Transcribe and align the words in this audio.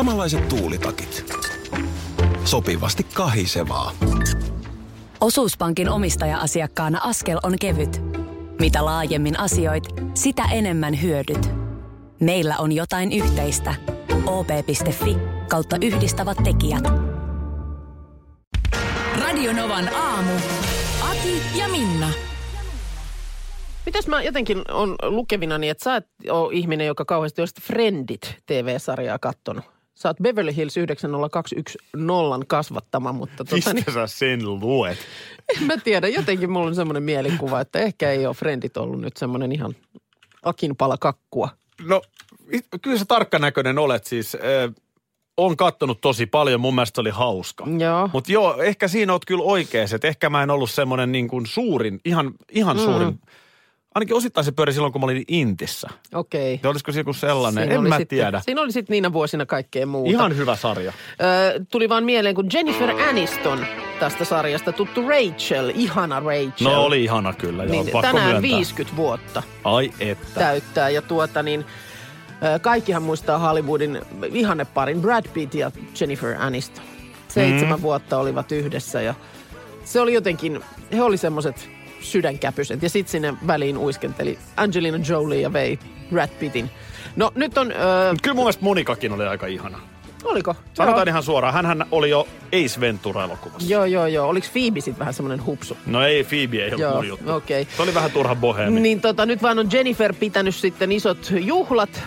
Samanlaiset 0.00 0.48
tuulitakit. 0.48 1.34
Sopivasti 2.44 3.06
kahisevaa. 3.14 3.92
Osuuspankin 5.20 5.88
omistaja-asiakkaana 5.88 7.00
askel 7.02 7.38
on 7.42 7.58
kevyt. 7.60 8.02
Mitä 8.60 8.84
laajemmin 8.84 9.38
asioit, 9.38 9.84
sitä 10.14 10.42
enemmän 10.52 11.02
hyödyt. 11.02 11.50
Meillä 12.20 12.56
on 12.58 12.72
jotain 12.72 13.12
yhteistä. 13.12 13.74
op.fi 14.26 15.16
kautta 15.48 15.76
yhdistävät 15.82 16.38
tekijät. 16.44 16.84
Radionovan 19.20 19.94
aamu. 19.94 20.32
Ati 21.10 21.42
ja 21.58 21.68
Minna. 21.68 22.10
Mitäs 23.86 24.06
mä 24.06 24.22
jotenkin 24.22 24.62
on 24.70 24.96
lukevinani, 25.02 25.68
että 25.68 25.84
sä 25.84 25.96
et 25.96 26.06
ole 26.30 26.54
ihminen, 26.54 26.86
joka 26.86 27.04
kauheasti 27.04 27.42
olisi 27.42 27.62
Friendit 27.62 28.36
TV-sarjaa 28.46 29.18
kattonut. 29.18 29.79
Sä 30.02 30.08
oot 30.08 30.16
Beverly 30.22 30.56
Hills 30.56 30.76
90210 30.76 32.46
kasvattama, 32.46 33.12
mutta 33.12 33.36
tota, 33.36 33.54
niin, 33.54 33.74
Mistä 33.74 33.92
sä 33.92 34.06
sen 34.06 34.60
luet? 34.60 34.98
en 35.56 35.66
mä 35.66 35.76
tiedä. 35.76 36.08
Jotenkin 36.08 36.50
mulla 36.50 36.66
on 36.66 36.74
semmoinen 36.74 37.02
mielikuva, 37.02 37.60
että 37.60 37.78
ehkä 37.78 38.10
ei 38.10 38.26
ole 38.26 38.34
Friendit 38.34 38.76
ollut 38.76 39.00
nyt 39.00 39.16
semmoinen 39.16 39.52
ihan 39.52 39.74
akinpala 40.42 40.96
kakkua. 40.98 41.48
No, 41.86 42.02
kyllä 42.82 42.98
sä 42.98 43.04
tarkkanäköinen 43.04 43.78
olet 43.78 44.04
siis. 44.04 44.34
Äh, 44.34 44.74
on 45.36 45.56
kattonut 45.56 46.00
tosi 46.00 46.26
paljon, 46.26 46.60
mun 46.60 46.74
mielestä 46.74 47.00
oli 47.00 47.10
hauska. 47.10 47.66
Joo. 47.78 48.10
Mutta 48.12 48.32
joo, 48.32 48.62
ehkä 48.62 48.88
siinä 48.88 49.12
oot 49.12 49.24
kyllä 49.24 49.44
oikeassa, 49.44 49.96
että 49.96 50.08
ehkä 50.08 50.30
mä 50.30 50.42
en 50.42 50.50
ollut 50.50 50.70
semmoinen 50.70 51.12
niin 51.12 51.28
kuin 51.28 51.46
suurin, 51.46 52.00
ihan, 52.04 52.34
ihan 52.50 52.76
mm. 52.76 52.82
suurin. 52.82 53.20
Ainakin 53.94 54.16
osittain 54.16 54.44
se 54.44 54.52
pyöri 54.52 54.72
silloin, 54.72 54.92
kun 54.92 55.00
mä 55.00 55.04
olin 55.04 55.24
Intissä. 55.28 55.88
Okei. 56.14 56.60
Ja 56.62 56.70
olisiko 56.70 56.92
se 56.92 57.00
joku 57.00 57.12
sellainen, 57.12 57.64
Siinä 57.64 57.74
en 57.74 57.88
mä 57.88 57.98
sitten, 57.98 58.18
tiedä. 58.18 58.40
Siinä 58.40 58.60
oli 58.60 58.72
sitten 58.72 58.94
niinä 58.94 59.12
vuosina 59.12 59.46
kaikkea 59.46 59.86
muuta. 59.86 60.10
Ihan 60.10 60.36
hyvä 60.36 60.56
sarja. 60.56 60.92
Ö, 61.56 61.64
tuli 61.70 61.88
vaan 61.88 62.04
mieleen, 62.04 62.34
kun 62.34 62.46
Jennifer 62.52 62.90
Aniston 62.90 63.66
tästä 64.00 64.24
sarjasta, 64.24 64.72
tuttu 64.72 65.08
Rachel, 65.08 65.72
ihana 65.74 66.20
Rachel. 66.20 66.50
No 66.72 66.82
oli 66.84 67.04
ihana 67.04 67.32
kyllä, 67.32 67.64
joo, 67.64 67.70
niin 67.72 67.84
pakko 67.84 68.02
tänään 68.02 68.26
myöntää. 68.30 68.42
50 68.42 68.96
vuotta 68.96 69.42
Ai 69.64 69.90
että. 70.00 70.40
täyttää. 70.40 70.88
Ja 70.90 71.02
tuota 71.02 71.42
niin, 71.42 71.64
kaikkihan 72.60 73.02
muistaa 73.02 73.38
Hollywoodin 73.38 74.00
ihanneparin 74.32 75.00
Brad 75.00 75.24
Pitt 75.34 75.54
ja 75.54 75.70
Jennifer 76.00 76.34
Aniston. 76.38 76.84
Seitsemän 77.28 77.78
Mm. 77.78 77.82
vuotta 77.82 78.18
olivat 78.18 78.52
yhdessä 78.52 79.02
ja 79.02 79.14
se 79.84 80.00
oli 80.00 80.14
jotenkin, 80.14 80.60
he 80.92 81.02
oli 81.02 81.16
semmoiset 81.16 81.70
sydänkäpyset. 82.00 82.82
Ja 82.82 82.88
sitten 82.90 83.10
sinne 83.12 83.34
väliin 83.46 83.78
uiskenteli 83.78 84.38
Angelina 84.56 84.98
Jolie 85.08 85.40
ja 85.40 85.52
vei 85.52 85.78
Brad 86.10 86.28
Pittin. 86.40 86.70
No 87.16 87.32
nyt 87.34 87.58
on, 87.58 87.72
ö, 87.72 87.74
Kyllä 88.22 88.34
mun 88.34 88.44
mielestä 88.44 88.64
Monikakin 88.64 89.12
oli 89.12 89.26
aika 89.26 89.46
ihana. 89.46 89.78
oliko? 90.24 90.54
Sanotaan 90.74 91.06
Joo. 91.06 91.10
ihan 91.12 91.22
suoraan, 91.22 91.66
hän 91.66 91.86
oli 91.90 92.10
jo 92.10 92.28
Ace 92.46 92.80
Ventura-elokuvassa. 92.80 93.68
Joo, 93.72 93.84
joo, 93.84 94.06
joo. 94.06 94.28
Oliko 94.28 94.46
Phoebe 94.52 94.80
sitten 94.80 94.98
vähän 94.98 95.14
semmoinen 95.14 95.46
hupsu? 95.46 95.76
No 95.86 96.02
ei, 96.06 96.24
Phoebe 96.24 96.56
ei 96.56 96.68
ollut 96.68 96.80
Joo, 96.80 97.02
juttu. 97.02 97.32
okei. 97.32 97.68
Se 97.76 97.82
oli 97.82 97.94
vähän 97.94 98.10
turha 98.10 98.34
bohemi. 98.34 98.80
Niin 98.80 99.00
tota, 99.00 99.26
nyt 99.26 99.42
vaan 99.42 99.58
on 99.58 99.68
Jennifer 99.72 100.14
pitänyt 100.20 100.54
sitten 100.54 100.92
isot 100.92 101.32
juhlat 101.40 102.02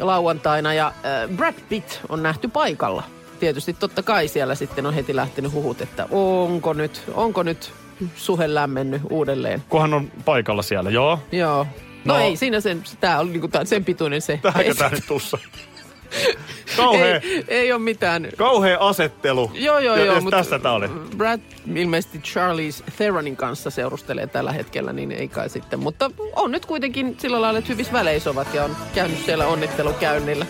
lauantaina 0.00 0.74
ja 0.74 0.86
äh, 0.86 1.36
Brad 1.36 1.54
Pitt 1.68 2.00
on 2.08 2.22
nähty 2.22 2.48
paikalla. 2.48 3.02
Tietysti 3.40 3.72
totta 3.72 4.02
kai 4.02 4.28
siellä 4.28 4.54
sitten 4.54 4.86
on 4.86 4.94
heti 4.94 5.16
lähtenyt 5.16 5.52
huhut, 5.52 5.80
että 5.80 6.06
onko 6.10 6.72
nyt, 6.72 7.02
onko 7.14 7.42
nyt 7.42 7.72
suhe 8.16 8.54
lämmennyt 8.54 9.02
uudelleen. 9.10 9.62
Kunhan 9.68 9.94
on 9.94 10.10
paikalla 10.24 10.62
siellä, 10.62 10.90
joo. 10.90 11.18
Joo. 11.32 11.66
No, 12.04 12.14
No. 12.14 12.20
ei 12.20 12.36
siinä 12.36 12.60
sen, 12.60 12.82
tämä 13.00 13.18
oli 13.18 13.30
niinku 13.30 13.48
tää, 13.48 13.64
sen 13.64 13.84
pituinen 13.84 14.20
se. 14.22 14.38
Tähänkö 14.42 14.74
tää 14.74 14.88
nyt 14.88 15.04
tussa? 15.08 15.38
Kauhea, 16.76 17.14
ei, 17.16 17.44
ei 17.48 17.72
ole 17.72 17.80
mitään. 17.80 18.28
kauhea 18.36 18.78
asettelu. 18.80 19.50
Joo, 19.54 19.78
joo, 19.78 19.96
ja, 19.96 20.04
joo. 20.04 20.14
Ja 20.14 20.20
mut 20.20 20.30
tässä 20.30 20.58
tää 20.58 20.72
oli. 20.72 20.88
Brad 21.16 21.40
ilmeisesti 21.74 22.18
Charlize 22.18 22.84
Theronin 22.96 23.36
kanssa 23.36 23.70
seurustelee 23.70 24.26
tällä 24.26 24.52
hetkellä, 24.52 24.92
niin 24.92 25.12
ei 25.12 25.28
kai 25.28 25.48
sitten. 25.48 25.78
Mutta 25.80 26.10
on 26.36 26.50
nyt 26.50 26.66
kuitenkin 26.66 27.16
sillä 27.18 27.40
lailla, 27.40 27.58
että 27.58 27.72
hyvissä 27.72 27.92
väleissä 27.92 28.30
ovat 28.30 28.54
ja 28.54 28.64
on 28.64 28.76
käynyt 28.94 29.18
siellä 29.24 29.46
onnittelukäynnillä. 29.46 30.46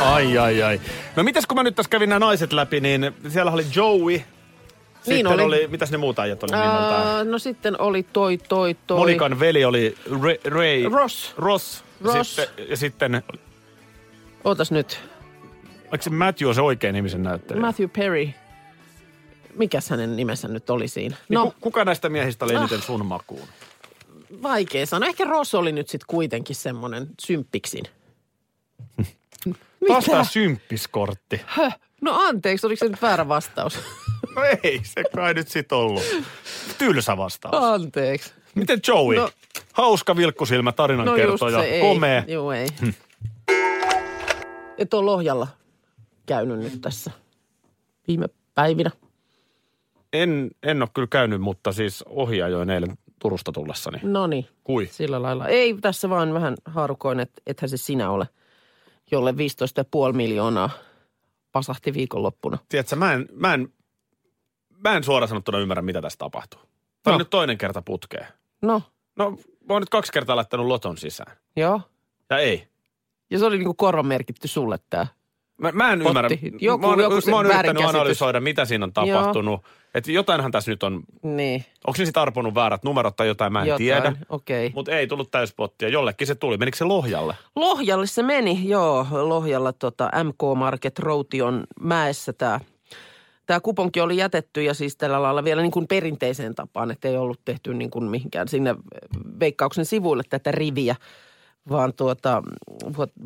Ai, 0.00 0.38
ai, 0.38 0.62
ai. 0.62 0.80
No 1.16 1.22
mitäs 1.22 1.46
kun 1.46 1.56
mä 1.56 1.62
nyt 1.62 1.74
tässä 1.74 1.90
kävin 1.90 2.08
nämä 2.08 2.18
naiset 2.18 2.52
läpi, 2.52 2.80
niin 2.80 3.14
siellä 3.28 3.50
oli 3.52 3.66
Joey. 3.74 4.18
Sitten 4.94 5.14
Niin 5.14 5.26
oli. 5.26 5.42
oli. 5.42 5.68
mitäs 5.70 5.90
ne 5.90 5.96
muut 5.98 6.18
äijät 6.18 6.42
oli 6.42 6.52
nimeltään? 6.52 7.06
Ää, 7.06 7.24
no 7.24 7.38
sitten 7.38 7.80
oli 7.80 8.02
toi, 8.02 8.38
toi, 8.48 8.76
toi. 8.86 8.98
Monikan 8.98 9.40
veli 9.40 9.64
oli 9.64 9.96
Ray. 10.22 10.36
Ray 10.44 10.82
Ross. 10.92 11.34
Ross. 11.38 11.84
Ross. 12.04 12.36
Sitten, 12.36 12.66
ja 12.70 12.76
sitten, 12.76 13.22
Ootas 14.44 14.70
nyt. 14.72 15.00
oliko 15.90 16.02
se 16.02 16.10
Matthew 16.10 16.48
on 16.48 16.54
se 16.54 16.60
oikein 16.60 16.94
nimisen 16.94 17.22
näyttelijä? 17.22 17.60
Matthew 17.66 17.88
Perry. 17.96 18.28
Mikäs 19.54 19.90
hänen 19.90 20.16
nimensä 20.16 20.48
nyt 20.48 20.70
oli 20.70 20.88
siinä? 20.88 21.16
Niin 21.28 21.34
No, 21.34 21.46
ku, 21.46 21.54
kuka 21.60 21.84
näistä 21.84 22.08
miehistä 22.08 22.44
oli 22.44 22.54
Ah. 22.54 22.60
eniten 22.62 22.82
sun 22.82 23.06
makuun? 23.06 23.48
vaikea 24.42 24.86
sanoa. 24.86 25.08
Ehkä 25.08 25.24
Ross 25.24 25.54
oli 25.54 25.72
nyt 25.72 25.88
sitten 25.88 26.06
kuitenkin 26.06 26.56
semmoinen 26.56 27.06
symppiksin. 27.20 27.84
Taas 29.88 30.04
tää 30.04 30.24
symppiskortti. 30.24 31.40
Höh? 31.46 31.76
No 32.00 32.12
anteeksi, 32.18 32.66
oliko 32.66 32.78
se 32.78 32.88
nyt 32.88 33.02
väärä 33.02 33.28
vastaus? 33.28 33.78
No 34.36 34.42
ei, 34.62 34.80
se 34.84 35.02
kai 35.14 35.34
nyt 35.34 35.48
sit 35.48 35.72
ollut. 35.72 36.02
Tylsä 36.78 37.16
vastaus. 37.16 37.54
anteeksi. 37.64 38.32
Miten 38.54 38.80
Joey? 38.88 39.16
No- 39.16 39.30
Hauska 39.72 40.16
vilkkusilmä, 40.16 40.68
No 40.70 40.72
tarinankertoja, 40.72 41.56
just 41.56 41.68
se, 41.68 41.74
ei. 41.74 41.80
komea. 41.80 42.24
Joo, 42.28 42.52
ei. 42.52 42.66
Et 44.78 44.94
ole 44.94 45.04
Lohjalla 45.04 45.48
käynyt 46.26 46.58
nyt 46.58 46.80
tässä 46.80 47.10
viime 48.08 48.26
päivinä. 48.54 48.90
En, 50.12 50.50
en 50.62 50.82
ole 50.82 50.88
kyllä 50.94 51.08
käynyt, 51.10 51.40
mutta 51.40 51.72
siis 51.72 52.02
ohi 52.06 52.42
ajoin 52.42 52.70
eilen 52.70 52.98
Turusta 53.18 53.52
tullessani. 53.52 53.98
No 54.02 54.26
niin, 54.26 54.46
Kui? 54.64 54.86
sillä 54.92 55.22
lailla. 55.22 55.48
Ei 55.48 55.74
tässä 55.80 56.08
vaan 56.10 56.34
vähän 56.34 56.54
haarukoin, 56.64 57.20
että 57.20 57.42
ethän 57.46 57.68
se 57.68 57.76
sinä 57.76 58.10
ole, 58.10 58.28
jolle 59.10 59.32
15,5 59.32 60.12
miljoonaa 60.12 60.70
pasahti 61.52 61.94
viikonloppuna. 61.94 62.58
Tiedätkö, 62.68 62.96
mä 62.96 63.12
en, 63.12 63.28
mä 63.32 63.54
en, 63.54 63.72
mä 64.84 64.96
en 64.96 65.04
suoraan 65.04 65.28
sanottuna 65.28 65.58
ymmärrä, 65.58 65.82
mitä 65.82 66.02
tässä 66.02 66.18
tapahtuu. 66.18 66.60
Tämä 67.02 67.12
No. 67.12 67.14
on 67.14 67.18
nyt 67.18 67.30
toinen 67.30 67.58
kerta 67.58 67.82
putkeen. 67.82 68.26
No, 68.62 68.82
No, 69.16 69.30
mä 69.30 69.72
oon 69.74 69.82
nyt 69.82 69.88
kaksi 69.88 70.12
kertaa 70.12 70.36
laittanut 70.36 70.66
loton 70.66 70.98
sisään. 70.98 71.36
joo. 71.56 71.80
Ja 72.30 72.38
ei. 72.38 72.68
Ja 73.30 73.38
se 73.38 73.46
oli 73.46 73.58
niinku 73.58 73.74
korvamerkitty 73.74 74.48
sulle 74.48 74.78
tämä. 74.90 75.06
Mä, 75.58 75.72
mä 75.72 75.92
en 75.92 75.98
Potti. 75.98 76.08
ymmärrä. 76.08 76.28
Joku- 76.60 76.80
mä 76.86 76.86
oon, 76.86 77.00
joku 77.00 77.30
mä 77.30 77.36
oon 77.36 77.46
yrittänyt 77.46 77.84
analysoida, 77.84 78.40
mitä 78.40 78.64
siinä 78.64 78.84
on 78.84 78.92
tapahtunut. 78.92 79.60
Että 79.94 80.12
jotainhan 80.12 80.52
tässä 80.52 80.70
nyt 80.70 80.82
on, 80.82 81.02
Niin, 81.22 81.64
onko 81.86 81.96
ne 81.98 82.04
sitten 82.04 82.20
arponut 82.20 82.54
väärät 82.54 82.84
numerot 82.84 83.16
tai 83.16 83.26
jotain, 83.26 83.52
mä 83.52 83.60
en 83.62 83.66
jotain. 83.66 83.78
tiedä. 83.78 84.12
Okay. 84.28 84.70
Mutta 84.74 84.92
ei 84.92 85.06
tullut 85.06 85.30
täyspottia. 85.30 85.88
Jollekin 85.88 86.26
se 86.26 86.34
tuli. 86.34 86.56
Menikö 86.56 86.76
se 86.76 86.84
Lohjalle? 86.84 87.36
Lohjalle 87.56 88.06
se 88.06 88.22
meni, 88.22 88.68
joo. 88.68 89.06
Lohjalla 89.10 89.72
tota 89.72 90.10
MK 90.24 90.58
Market 90.58 90.98
Roution 90.98 91.64
mäessä 91.80 92.32
tämä 92.32 92.60
Tämä 93.50 93.60
kuponki 93.60 94.00
oli 94.00 94.16
jätetty 94.16 94.62
ja 94.62 94.74
siis 94.74 94.96
tällä 94.96 95.22
lailla 95.22 95.44
vielä 95.44 95.62
niin 95.62 95.72
kuin 95.72 95.88
perinteiseen 95.88 96.54
tapaan, 96.54 96.90
että 96.90 97.08
ei 97.08 97.16
ollut 97.16 97.40
tehty 97.44 97.74
niin 97.74 97.90
kuin 97.90 98.04
mihinkään 98.04 98.48
sinne 98.48 98.74
veikkauksen 99.40 99.84
sivuille 99.84 100.22
tätä 100.30 100.52
riviä, 100.52 100.96
vaan, 101.70 101.94
tuota, 101.94 102.42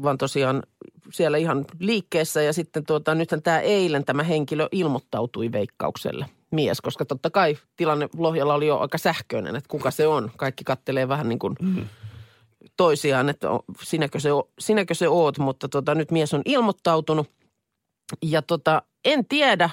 vaan 0.03 0.19
tosiaan 0.19 0.63
siellä 1.13 1.39
ihan 1.39 1.65
liikkeessä 1.79 2.43
ja 2.43 2.53
sitten 2.53 2.87
tuota, 2.87 3.15
nythän 3.15 3.43
tämä 3.43 3.61
eilen 3.61 4.05
tämä 4.05 4.23
henkilö 4.23 4.69
ilmoittautui 4.73 5.53
veikkaukselle 5.53 6.27
mies, 6.55 6.81
koska 6.81 7.05
totta 7.05 7.31
kai 7.31 7.57
tilanne 7.77 8.09
Lohjalla 8.17 8.55
oli 8.55 8.67
jo 8.67 8.79
aika 8.79 8.99
sähköinen, 8.99 9.57
että 9.57 9.69
kuka 9.69 9.91
se 9.91 10.07
on. 10.07 10.31
Kaikki 10.37 10.65
kattelee 10.65 11.09
vähän 11.09 11.29
niin 11.29 11.39
kuin 11.39 11.57
toisiaan, 12.77 13.29
että 13.29 13.49
sinäkö 13.83 14.21
se, 14.21 14.29
sinäkö 14.59 14.95
se 14.95 15.09
oot, 15.09 15.39
mutta 15.39 15.69
tota, 15.69 15.95
nyt 15.95 16.11
mies 16.11 16.35
on 16.35 16.43
ilmoittautunut. 16.45 17.31
Ja 18.23 18.43
tota, 18.43 18.83
en 19.05 19.27
tiedä, 19.27 19.71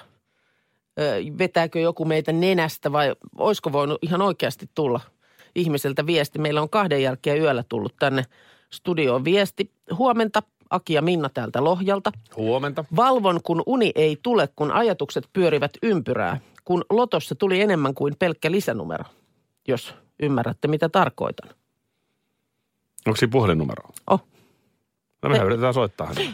vetääkö 1.38 1.80
joku 1.80 2.06
meitä 2.06 2.32
nenästä 2.32 2.92
vai 2.92 3.16
olisiko 3.38 3.72
voinut 3.72 4.00
ihan 4.02 4.22
oikeasti 4.22 4.70
tulla 4.76 5.00
ihmiseltä 5.56 6.06
viesti. 6.06 6.40
Meillä 6.40 6.62
on 6.62 6.70
kahden 6.70 7.02
jälkeen 7.04 7.42
yöllä 7.42 7.64
tullut 7.70 7.96
tänne 8.00 8.26
studioon 8.74 9.26
viesti. 9.26 9.72
Huomenta, 9.98 10.44
Aki 10.70 10.94
ja 10.94 11.02
Minna 11.02 11.30
täältä 11.30 11.64
Lohjalta. 11.64 12.12
Huomenta. 12.36 12.86
Valvon, 12.96 13.40
kun 13.44 13.64
uni 13.66 13.92
ei 13.96 14.18
tule, 14.24 14.50
kun 14.56 14.72
ajatukset 14.72 15.28
pyörivät 15.34 15.72
ympyrää. 15.84 16.40
Kun 16.66 16.86
lotossa 16.90 17.36
tuli 17.36 17.62
enemmän 17.62 17.94
kuin 17.94 18.16
pelkkä 18.20 18.52
lisänumero, 18.52 19.04
jos 19.68 19.96
ymmärrätte 20.24 20.68
mitä 20.68 20.90
tarkoitan. 20.90 21.50
Onko 23.08 23.18
siinä 23.18 23.32
puhelinnumero? 23.32 23.84
Oh, 24.10 24.24
No 25.24 25.30
mehän 25.30 25.46
yritetään 25.48 25.74
soittaa 25.74 26.08
hänelle. 26.08 26.30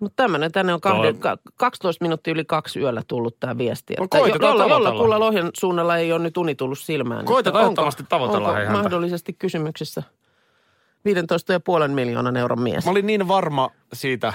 mutta 0.00 0.22
tämmöinen, 0.22 0.52
tänne 0.52 0.74
on 0.74 0.80
kahden, 0.80 1.14
Tuo- 1.14 1.20
ka, 1.22 1.36
12 1.56 2.04
minuuttia 2.04 2.32
yli 2.32 2.44
kaksi 2.44 2.80
yöllä 2.80 3.02
tullut 3.08 3.40
tämä 3.40 3.58
viesti. 3.58 3.94
No 3.98 4.04
Että 4.04 4.18
koitetaan 4.18 4.52
jolla, 4.52 4.66
jolla 4.74 4.90
kuulla 4.92 5.20
Lohjan 5.20 5.50
suunnalla 5.58 5.96
ei 5.96 6.12
ole 6.12 6.22
nyt 6.22 6.36
uni 6.36 6.54
tullut 6.54 6.78
silmään. 6.78 7.24
Koitetaan 7.24 7.52
Että 7.52 7.58
onko- 7.58 7.66
ehdottomasti 7.70 8.04
tavoitella 8.08 8.48
onko 8.48 8.72
mahdollisesti 8.72 9.32
kysymyksessä 9.32 10.02
15,5 11.88 11.94
miljoonan 11.94 12.36
euron 12.36 12.60
mies. 12.60 12.84
Mä 12.84 12.90
olin 12.90 13.06
niin 13.06 13.28
varma 13.28 13.70
siitä, 13.92 14.28
äh, 14.28 14.34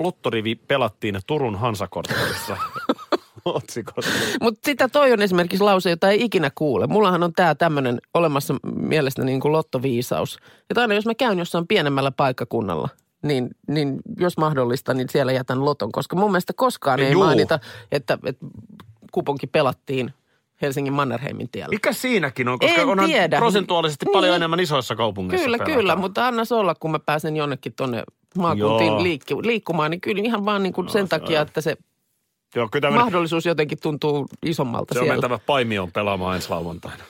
lottorivi 0.00 0.54
pelattiin 0.54 1.20
Turun 1.26 1.56
Hansakorttelissa 1.56 2.56
otsikossa. 3.46 4.10
Mutta 4.42 4.60
sitä 4.64 4.88
toi 4.88 5.12
on 5.12 5.22
esimerkiksi 5.22 5.64
lause, 5.64 5.90
jota 5.90 6.10
ei 6.10 6.22
ikinä 6.24 6.50
kuule. 6.54 6.86
Mullahan 6.86 7.22
on 7.22 7.32
tämä 7.32 7.54
tämmöinen 7.54 8.00
olemassa 8.14 8.54
mielestä 8.76 9.24
niin 9.24 9.40
kuin 9.40 9.52
lottoviisaus. 9.52 10.38
Että 10.70 10.80
aina 10.80 10.94
jos 10.94 11.06
mä 11.06 11.14
käyn 11.14 11.38
jossain 11.38 11.66
pienemmällä 11.66 12.10
paikkakunnalla, 12.10 12.88
niin, 13.22 13.48
niin 13.68 13.96
jos 14.20 14.38
mahdollista, 14.38 14.94
niin 14.94 15.08
siellä 15.08 15.32
jätän 15.32 15.64
loton. 15.64 15.92
Koska 15.92 16.16
mun 16.16 16.30
mielestä 16.30 16.52
koskaan 16.56 17.00
ei 17.00 17.12
Juu. 17.12 17.24
mainita, 17.24 17.58
että, 17.92 18.18
että 18.26 18.46
kuponki 19.12 19.46
pelattiin 19.46 20.12
Helsingin 20.62 20.92
Mannerheimin 20.92 21.48
tiellä. 21.52 21.70
Mikä 21.74 21.92
siinäkin 21.92 22.48
on? 22.48 22.58
Koska 22.58 22.80
En 22.80 22.88
onhan 22.88 23.08
tiedä. 23.10 23.38
prosentuaalisesti 23.38 24.06
paljon 24.12 24.30
Niin. 24.30 24.36
enemmän 24.36 24.60
isoissa 24.60 24.96
kaupungeissa 24.96 25.44
Kyllä, 25.44 25.56
pelataan. 25.58 25.78
kyllä, 25.78 25.96
mutta 25.96 26.26
anna 26.26 26.44
se 26.44 26.54
olla, 26.54 26.74
kun 26.74 26.90
mä 26.90 26.98
pääsen 26.98 27.36
jonnekin 27.36 27.72
tonne 27.72 28.02
maakuntiin 28.38 28.92
Joo. 28.92 29.02
liikki, 29.02 29.34
liikkumaan, 29.34 29.90
niin 29.90 30.00
kyllä 30.00 30.22
ihan 30.24 30.44
vaan 30.44 30.62
niin 30.62 30.72
kuin 30.72 30.88
sen 30.88 31.08
takia, 31.08 31.40
että 31.40 31.60
se 31.60 31.76
Joo, 32.54 32.68
kyllä 32.72 32.80
tämmönen, 32.80 33.04
mahdollisuus 33.04 33.46
jotenkin 33.46 33.78
tuntuu 33.82 34.26
isommalta 34.42 34.94
se 34.94 35.00
on 35.00 35.04
siellä. 35.04 35.14
mentävä 35.14 35.38
Paimioon 35.46 35.92
pelaamaan 35.92 36.36
ensi 36.36 36.50
lauantaina. 36.50 37.04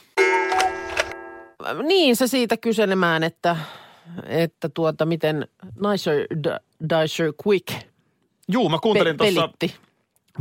Niin, 1.83 2.17
se 2.17 2.27
siitä 2.27 2.57
kyselemään, 2.57 3.23
että, 3.23 3.57
että 4.27 4.69
tuota, 4.69 5.07
miten 5.07 5.49
Nicer 5.91 6.27
Dicer 6.89 7.33
Quick 7.47 7.69
Juu, 8.49 8.69
mä 8.69 8.77
pe- 8.77 8.81
kuuntelin 8.83 9.17
tuossa 9.17 9.41
pelitti. 9.41 9.75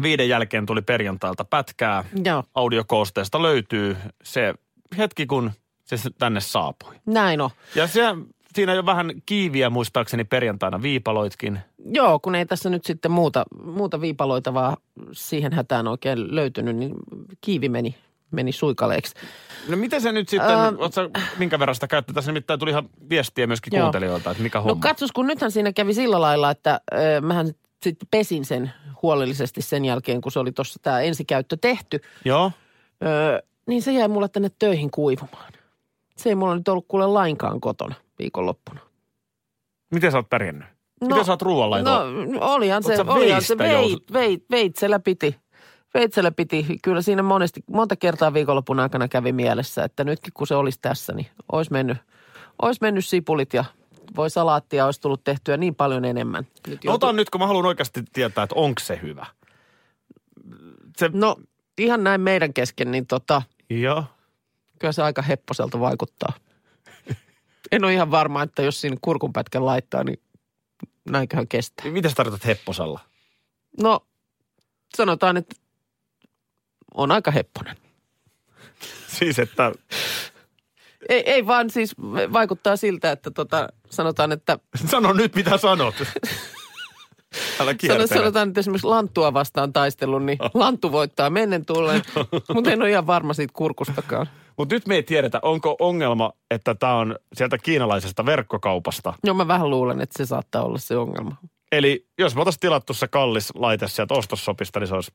viiden 0.01 0.29
jälkeen 0.29 0.65
tuli 0.65 0.81
perjantailta 0.81 1.45
pätkää. 1.45 2.03
Joo, 2.25 2.43
Audiokoosteesta 2.55 3.41
löytyy 3.41 3.97
se 4.23 4.53
hetki, 4.97 5.25
kun 5.25 5.51
se 5.83 5.95
tänne 6.17 6.39
saapui. 6.39 6.95
näin 7.05 7.41
on. 7.41 7.49
Ja 7.75 7.87
se, 7.87 8.01
siinä 8.55 8.73
jo 8.73 8.85
vähän 8.85 9.11
kiiviä 9.25 9.69
muistaakseni 9.69 10.23
perjantaina 10.23 10.81
viipaloitkin. 10.81 11.59
Joo, 11.85 12.19
kun 12.19 12.35
ei 12.35 12.45
tässä 12.45 12.69
nyt 12.69 12.85
sitten 12.85 13.11
muuta, 13.11 13.43
muuta 13.63 14.01
viipaloitavaa 14.01 14.77
siihen 15.11 15.53
hätään 15.53 15.87
oikein 15.87 16.35
löytynyt, 16.35 16.75
niin 16.75 16.93
kiivi 17.41 17.69
meni, 17.69 17.95
meni 18.31 18.51
suikaleeksi. 18.51 19.13
No 19.69 19.77
miten 19.77 20.01
se 20.01 20.11
nyt 20.11 20.29
sitten, 20.29 20.55
äh, 20.55 20.73
sä, 20.93 21.09
minkä 21.37 21.59
verran 21.59 21.75
sitä 21.75 21.87
käyttää? 21.87 22.13
Tässä 22.13 22.31
nimittäin 22.31 22.59
tuli 22.59 22.71
ihan 22.71 22.89
viestiä 23.09 23.47
myöskin 23.47 23.75
Joo. 23.75 23.81
kuuntelijoilta, 23.81 24.31
että 24.31 24.43
mikä 24.43 24.59
homma. 24.59 24.75
No 24.75 24.79
katsos, 24.79 25.11
kun 25.11 25.27
nythän 25.27 25.51
siinä 25.51 25.73
kävi 25.73 25.93
sillä 25.93 26.21
lailla, 26.21 26.51
että 26.51 26.81
ö, 26.93 27.21
mähän 27.21 27.47
sitten 27.83 28.07
pesin 28.11 28.45
sen 28.45 28.71
huolellisesti 29.01 29.61
sen 29.61 29.85
jälkeen, 29.85 30.21
kun 30.21 30.31
se 30.31 30.39
oli 30.39 30.51
tuossa 30.51 30.79
tämä 30.81 30.99
ensikäyttö 30.99 31.57
tehty. 31.61 32.01
Joo. 32.25 32.51
Öö, 33.03 33.39
niin 33.67 33.81
se 33.81 33.91
jäi 33.91 34.07
mulle 34.07 34.29
tänne 34.29 34.49
töihin 34.59 34.91
kuivumaan. 34.91 35.53
Se 36.17 36.29
ei 36.29 36.35
mulla 36.35 36.55
nyt 36.55 36.67
ollut 36.67 36.85
kuule 36.87 37.07
lainkaan 37.07 37.61
kotona 37.61 37.95
viikonloppuna. 38.19 38.79
Miten 39.91 40.11
sä 40.11 40.17
oot 40.17 40.29
pärjännyt? 40.29 40.67
Miten 41.01 41.25
sä 41.25 41.31
oot 41.31 41.41
ruoanlaitoa? 41.41 42.03
No 42.03 42.39
olihan 42.41 42.83
se, 42.83 42.95
olihan 43.07 43.41
se 43.41 43.57
veit, 43.57 44.13
veit, 44.13 44.45
veitsellä 44.51 44.99
piti. 44.99 45.35
Veitsellä 45.93 46.31
piti. 46.31 46.65
Kyllä 46.83 47.01
siinä 47.01 47.23
monesti, 47.23 47.63
monta 47.71 47.95
kertaa 47.95 48.33
viikonlopun 48.33 48.79
aikana 48.79 49.07
kävi 49.07 49.31
mielessä, 49.31 49.83
että 49.83 50.03
nytkin 50.03 50.33
kun 50.33 50.47
se 50.47 50.55
olisi 50.55 50.79
tässä, 50.81 51.13
niin 51.13 51.27
olisi 51.51 51.71
mennyt, 51.71 51.97
olisi 52.61 52.79
mennyt 52.81 53.05
sipulit 53.05 53.53
ja 53.53 53.65
voi 54.15 54.29
salaattia 54.29 54.85
olisi 54.85 55.01
tullut 55.01 55.23
tehtyä 55.23 55.57
niin 55.57 55.75
paljon 55.75 56.05
enemmän. 56.05 56.47
Nyt 56.67 56.83
No, 56.83 56.93
Otan 56.93 57.15
nyt, 57.15 57.29
kun 57.29 57.41
mä 57.41 57.47
haluan 57.47 57.65
oikeasti 57.65 58.03
tietää, 58.13 58.43
että 58.43 58.55
onko 58.55 58.79
se 58.81 58.99
hyvä. 59.01 59.25
Se, 60.97 61.09
No 61.13 61.35
ihan 61.77 62.03
näin 62.03 62.21
meidän 62.21 62.53
kesken, 62.53 62.91
niin 62.91 63.07
tota, 63.07 63.41
Joo. 63.69 64.03
kyllä 64.79 64.91
se 64.91 65.03
aika 65.03 65.21
hepposelta 65.21 65.79
vaikuttaa. 65.79 66.33
En 67.71 67.83
ole 67.83 67.93
ihan 67.93 68.11
varma, 68.11 68.43
että 68.43 68.61
jos 68.61 68.81
siinä 68.81 68.97
kurkunpätkän 69.01 69.65
laittaa, 69.65 70.03
niin 70.03 70.19
näinköhän 71.09 71.47
kestää. 71.47 71.91
Mitä 71.91 72.09
sä 72.09 72.15
tarkoitat 72.15 72.45
hepposalla? 72.45 72.99
No, 73.81 74.07
sanotaan, 74.95 75.37
että 75.37 75.55
on 76.93 77.11
aika 77.11 77.31
hepponen. 77.31 77.77
Siis, 79.17 79.39
että 79.39 79.71
Ei, 81.09 81.31
ei 81.31 81.47
vaan 81.47 81.69
siis 81.69 81.95
vaikuttaa 82.33 82.77
siltä, 82.77 83.11
että 83.11 83.31
tota, 83.31 83.69
sanotaan, 83.89 84.31
että 84.31 84.59
sano 84.91 85.13
nyt 85.13 85.35
mitä 85.35 85.57
sanot. 85.57 85.95
Älä 87.59 87.73
kiertele. 87.73 88.07
sanotaan, 88.07 88.47
että 88.47 88.59
esimerkiksi 88.59 88.87
Lanttua 88.87 89.33
vastaan 89.33 89.73
taistelun, 89.73 90.25
niin 90.25 90.37
Lanttu 90.53 90.91
voittaa 90.91 91.29
mennen 91.29 91.65
tullen, 91.65 92.01
mutta 92.53 92.71
en 92.71 92.81
ole 92.81 92.89
ihan 92.89 93.07
varma 93.07 93.33
siitä 93.33 93.53
kurkustakaan. 93.55 94.27
Mutta 94.57 94.75
nyt 94.75 94.87
me 94.87 94.95
ei 94.95 95.03
tiedetä, 95.03 95.39
onko 95.41 95.75
ongelma, 95.79 96.33
että 96.51 96.75
tämä 96.75 96.95
on 96.95 97.15
sieltä 97.33 97.57
kiinalaisesta 97.57 98.25
verkkokaupasta. 98.25 99.13
Joo, 99.23 99.33
mä 99.35 99.47
vähän 99.47 99.69
luulen, 99.69 100.01
että 100.01 100.23
se 100.23 100.27
saattaa 100.27 100.63
olla 100.63 100.77
se 100.77 100.97
ongelma. 100.97 101.35
Eli 101.71 102.07
jos 102.17 102.35
me 102.35 102.41
oltaisiin 102.41 102.59
tilattu 102.59 102.93
se 102.93 103.07
kallis 103.07 103.51
laite 103.55 103.87
sieltä 103.87 104.13
ostossopista, 104.13 104.79
niin 104.79 104.87
se 104.87 104.95
olisi 104.95 105.11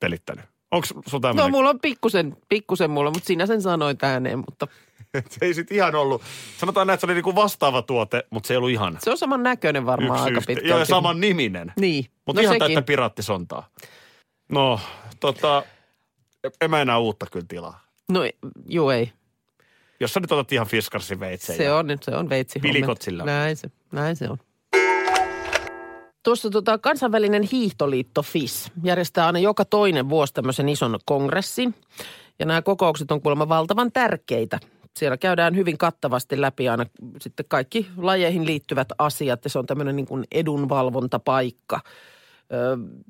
pelittänyt. 0.00 0.44
Onko 0.70 0.86
No 1.12 1.20
tämmöinen? 1.20 1.50
mulla 1.50 1.70
on 1.70 1.80
pikkusen, 1.80 2.36
pikkusen 2.48 2.90
mulla, 2.90 3.10
mutta 3.10 3.26
sinä 3.26 3.46
sen 3.46 3.62
sanoit 3.62 4.04
ääneen, 4.04 4.38
mutta 4.38 4.66
se 5.30 5.44
ei 5.46 5.54
sit 5.54 5.72
ihan 5.72 5.94
ollut. 5.94 6.22
Sanotaan 6.58 6.86
näin, 6.86 6.94
että 6.94 7.00
se 7.00 7.06
oli 7.06 7.14
niinku 7.14 7.34
vastaava 7.34 7.82
tuote, 7.82 8.24
mutta 8.30 8.46
se 8.46 8.54
ei 8.54 8.58
ollut 8.58 8.70
ihan 8.70 8.98
se 9.00 9.10
on 9.10 9.18
saman 9.18 9.42
näköinen 9.42 9.86
varmaan 9.86 10.18
yksi 10.18 10.24
aika 10.24 10.38
yhteen. 10.38 10.46
pitkälti. 10.56 10.68
Joo, 10.68 10.78
ja 10.78 10.84
saman 10.84 11.20
niminen. 11.20 11.72
Niin, 11.80 12.04
Mutta 12.26 12.40
no 12.40 12.42
ihan 12.42 12.54
sekin. 12.54 12.60
täyttä 12.66 12.82
piraattisontaa. 12.82 13.68
No, 14.52 14.80
tota, 15.20 15.62
en 16.60 16.70
mä 16.70 16.80
enää 16.80 16.98
uutta 16.98 17.26
kyllä 17.32 17.46
tilaa. 17.48 17.80
No 18.10 18.20
joo 18.66 18.90
ei. 18.90 19.12
Jos 20.00 20.12
sä 20.14 20.20
nyt 20.20 20.32
otat 20.32 20.52
ihan 20.52 20.66
fiskarsin 20.66 21.20
veitsen. 21.20 21.56
Se 21.56 21.72
on, 21.72 21.86
se 22.02 22.10
on 22.10 22.28
veitsi. 22.28 22.58
Pilikot 22.58 23.02
sillä. 23.02 23.24
Näin 23.24 23.56
se, 23.56 23.70
näin 23.92 24.16
se 24.16 24.28
on. 24.28 24.38
Tuossa 26.22 26.50
tota, 26.50 26.78
kansainvälinen 26.78 27.42
hiihtoliitto 27.42 28.22
FIS 28.22 28.72
järjestää 28.82 29.26
aina 29.26 29.38
joka 29.38 29.64
toinen 29.64 30.08
vuosi 30.08 30.34
tämmöisen 30.34 30.68
ison 30.68 30.98
kongressin. 31.04 31.74
Ja 32.38 32.46
nämä 32.46 32.62
kokoukset 32.62 33.10
on 33.10 33.22
kuulemma 33.22 33.48
valtavan 33.48 33.92
tärkeitä. 33.92 34.58
Siellä 34.96 35.16
käydään 35.16 35.56
hyvin 35.56 35.78
kattavasti 35.78 36.40
läpi 36.40 36.68
aina 36.68 36.86
sitten 37.20 37.46
kaikki 37.48 37.86
lajeihin 37.96 38.46
liittyvät 38.46 38.88
asiat 38.98 39.44
ja 39.44 39.50
se 39.50 39.58
on 39.58 39.66
tämmöinen 39.66 39.96
niin 39.96 40.06
kuin 40.06 40.24
edunvalvontapaikka. 40.32 41.80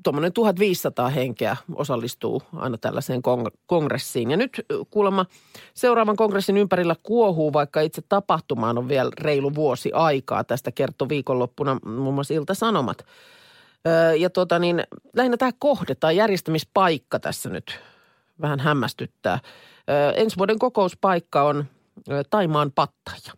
Tuommoinen 0.03 0.33
1500 0.33 1.09
henkeä 1.09 1.57
osallistuu 1.75 2.41
aina 2.55 2.77
tällaiseen 2.77 3.21
kong- 3.21 3.57
kongressiin. 3.65 4.31
Ja 4.31 4.37
nyt 4.37 4.65
kuulemma 4.89 5.25
seuraavan 5.73 6.15
kongressin 6.15 6.57
ympärillä 6.57 6.95
kuohuu, 7.03 7.53
vaikka 7.53 7.81
itse 7.81 8.01
tapahtumaan 8.09 8.77
on 8.77 8.87
vielä 8.87 9.11
reilu 9.19 9.55
vuosi 9.55 9.91
aikaa. 9.93 10.43
Tästä 10.43 10.71
kertoi 10.71 11.09
viikonloppuna 11.09 11.79
muun 11.85 12.13
muassa 12.13 12.33
Ilta-Sanomat. 12.33 13.05
Ja 14.19 14.29
tota 14.29 14.59
niin, 14.59 14.83
lähinnä 15.15 15.37
tämä 15.37 15.51
kohde 15.59 15.95
tai 15.95 16.17
järjestämispaikka 16.17 17.19
tässä 17.19 17.49
nyt 17.49 17.79
vähän 18.41 18.59
hämmästyttää. 18.59 19.39
Ensi 20.15 20.37
vuoden 20.37 20.59
kokouspaikka 20.59 21.43
on 21.43 21.65
Taimaan 22.29 22.71
pattaja. 22.71 23.33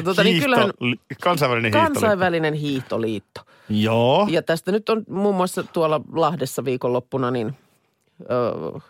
Ja 0.00 0.04
tota, 0.04 0.24
niin 0.24 0.42
kyllähän 0.42 0.70
li- 0.80 0.96
kansainvälinen 1.22 1.72
hiihtoliitto. 1.72 2.00
kansainvälinen 2.00 2.54
hiihtoliitto. 2.54 3.40
Joo. 3.68 4.26
Ja 4.30 4.42
tästä 4.42 4.72
nyt 4.72 4.88
on 4.88 5.04
muun 5.08 5.34
muassa 5.34 5.62
tuolla 5.62 6.00
Lahdessa 6.12 6.64
viikonloppuna 6.64 7.30
niin 7.30 7.54
ö, 8.20 8.80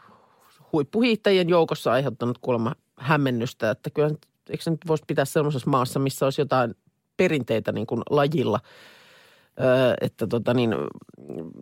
huippuhiihtäjien 0.73 1.49
joukossa 1.49 1.93
aiheuttanut 1.93 2.39
kuulemma 2.41 2.73
hämmennystä, 2.97 3.71
että 3.71 3.91
kyllä 3.91 4.11
eikö 4.51 4.63
se 4.65 4.71
nyt 4.71 4.81
voisi 4.87 5.05
pitää 5.07 5.25
sellaisessa 5.25 5.71
maassa, 5.71 5.99
missä 5.99 6.27
olisi 6.27 6.41
jotain 6.41 6.75
perinteitä 7.17 7.73
niin 7.73 7.87
kuin 7.87 8.03
lajilla. 8.11 8.61
Ö, 9.61 9.95
että 10.01 10.27
tota 10.27 10.55
niin, 10.55 10.75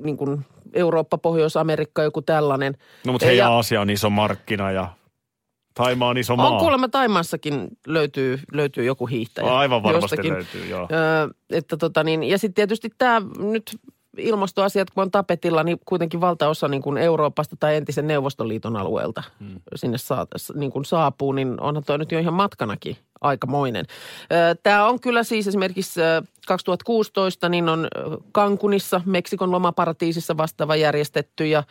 niin 0.04 0.16
kuin 0.16 0.46
Eurooppa, 0.72 1.18
Pohjois-Amerikka, 1.18 2.02
joku 2.02 2.22
tällainen. 2.22 2.74
No 3.06 3.12
mutta 3.12 3.26
hei, 3.26 3.36
Ja- 3.36 3.48
Aasia 3.50 3.80
on 3.80 3.90
iso 3.90 4.10
markkina 4.10 4.70
ja 4.72 4.88
Taima 5.78 6.08
on 6.08 6.18
iso 6.18 6.36
maa. 6.36 6.50
On 6.50 6.58
kuulemma 6.58 6.88
Taimaassakin 6.88 7.68
löytyy, 7.86 8.40
löytyy 8.52 8.84
joku 8.84 9.06
hiihtäjä. 9.06 9.56
Aivan 9.56 9.82
varmasti 9.82 10.04
jostakin. 10.04 10.32
löytyy, 10.32 10.66
joo. 10.66 10.88
Öö, 10.92 11.28
että 11.50 11.76
tota 11.76 12.04
niin, 12.04 12.22
ja 12.24 12.38
sitten 12.38 12.54
tietysti 12.54 12.90
tämä 12.98 13.22
nyt 13.38 13.78
ilmastoasiat, 14.16 14.90
kun 14.90 15.02
on 15.02 15.10
tapetilla, 15.10 15.62
niin 15.62 15.78
kuitenkin 15.84 16.20
valtaosa 16.20 16.68
niin 16.68 16.82
kuin 16.82 16.98
Euroopasta 16.98 17.56
tai 17.60 17.76
entisen 17.76 18.06
Neuvostoliiton 18.06 18.76
alueelta 18.76 19.22
hmm. 19.40 19.60
sinne 19.74 19.98
saa, 19.98 20.26
niin 20.54 20.72
kuin 20.72 20.84
saapuu, 20.84 21.32
niin 21.32 21.60
onhan 21.60 21.84
toi 21.84 21.98
nyt 21.98 22.12
jo 22.12 22.18
ihan 22.18 22.34
matkanakin 22.34 22.96
aikamoinen. 23.20 23.84
Tämä 24.62 24.86
on 24.86 25.00
kyllä 25.00 25.22
siis 25.22 25.48
esimerkiksi 25.48 26.02
ö, 26.02 26.22
2016, 26.46 27.48
niin 27.48 27.68
on 27.68 27.84
ö, 27.84 27.88
Cancunissa, 28.34 29.00
Meksikon 29.04 29.50
lomaparatiisissa 29.50 30.36
vastaava 30.36 30.76
järjestetty 30.76 31.46
ja 31.46 31.62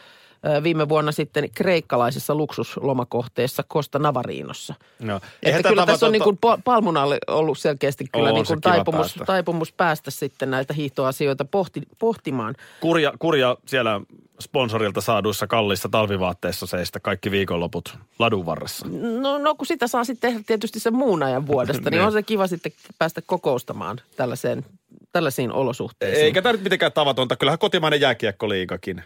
viime 0.64 0.90
vuonna 0.90 1.12
sitten 1.12 1.50
kreikkalaisessa 1.56 2.36
luksuslomakohteessa 2.36 3.64
Costa 3.74 4.00
Navarinossa. 4.00 4.74
No. 5.00 5.20
Että 5.44 5.70
kyllä 5.70 5.86
tässä 5.86 6.06
on 6.06 6.12
niin 6.12 6.24
kuin 6.24 6.40
Palmunalle 6.64 7.18
ollut 7.28 7.58
selkeästi 7.58 8.06
kyllä 8.14 8.30
On 8.30 8.36
niin 8.36 8.46
kuin 8.48 8.62
taipumus, 8.62 9.00
päästä. 9.08 9.26
taipumus 9.26 9.72
päästä 9.72 10.12
sitten 10.12 10.52
näitä 10.52 10.74
hiihtoasioita 10.74 11.46
pohti, 11.46 11.82
pohtimaan. 12.00 12.56
Kurja, 12.80 13.14
kurja 13.20 13.58
siellä 13.66 14.02
sponsorilta 14.40 15.02
saaduissa 15.02 15.48
kalliissa 15.48 15.90
talvivaatteissa 15.90 16.66
seistä 16.68 17.00
kaikki 17.00 17.32
viikonloput 17.32 17.98
ladun 18.20 18.46
varressa. 18.46 18.88
No, 19.22 19.38
no 19.38 19.56
kun 19.56 19.66
sitä 19.68 19.88
saa 19.88 20.04
sitten 20.04 20.30
tehdä 20.32 20.44
tietysti 20.48 20.80
sen 20.80 20.96
muun 20.96 21.24
ajan 21.24 21.48
vuodesta, 21.48 21.82
niin 21.90 21.98
Niin. 21.98 22.06
on 22.06 22.12
se 22.12 22.24
kiva 22.24 22.48
sitten 22.48 22.72
päästä 23.00 23.22
kokoustamaan 23.26 23.98
tällaiseen, 24.16 24.66
tällaisiin 25.12 25.52
olosuhteisiin. 25.52 26.26
Eikä 26.26 26.42
tämä 26.42 26.54
nyt 26.54 26.64
mitenkään 26.64 26.92
tavatonta. 26.94 27.36
Kyllähän 27.36 27.60
kotimainen 27.60 28.02
jääkiekkoliigakin, 28.02 29.04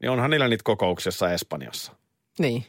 niin 0.00 0.10
onhan 0.10 0.30
niillä 0.30 0.48
niitä 0.48 0.64
kokouksessa 0.64 1.32
Espanjassa. 1.32 1.92
Niin. 2.38 2.64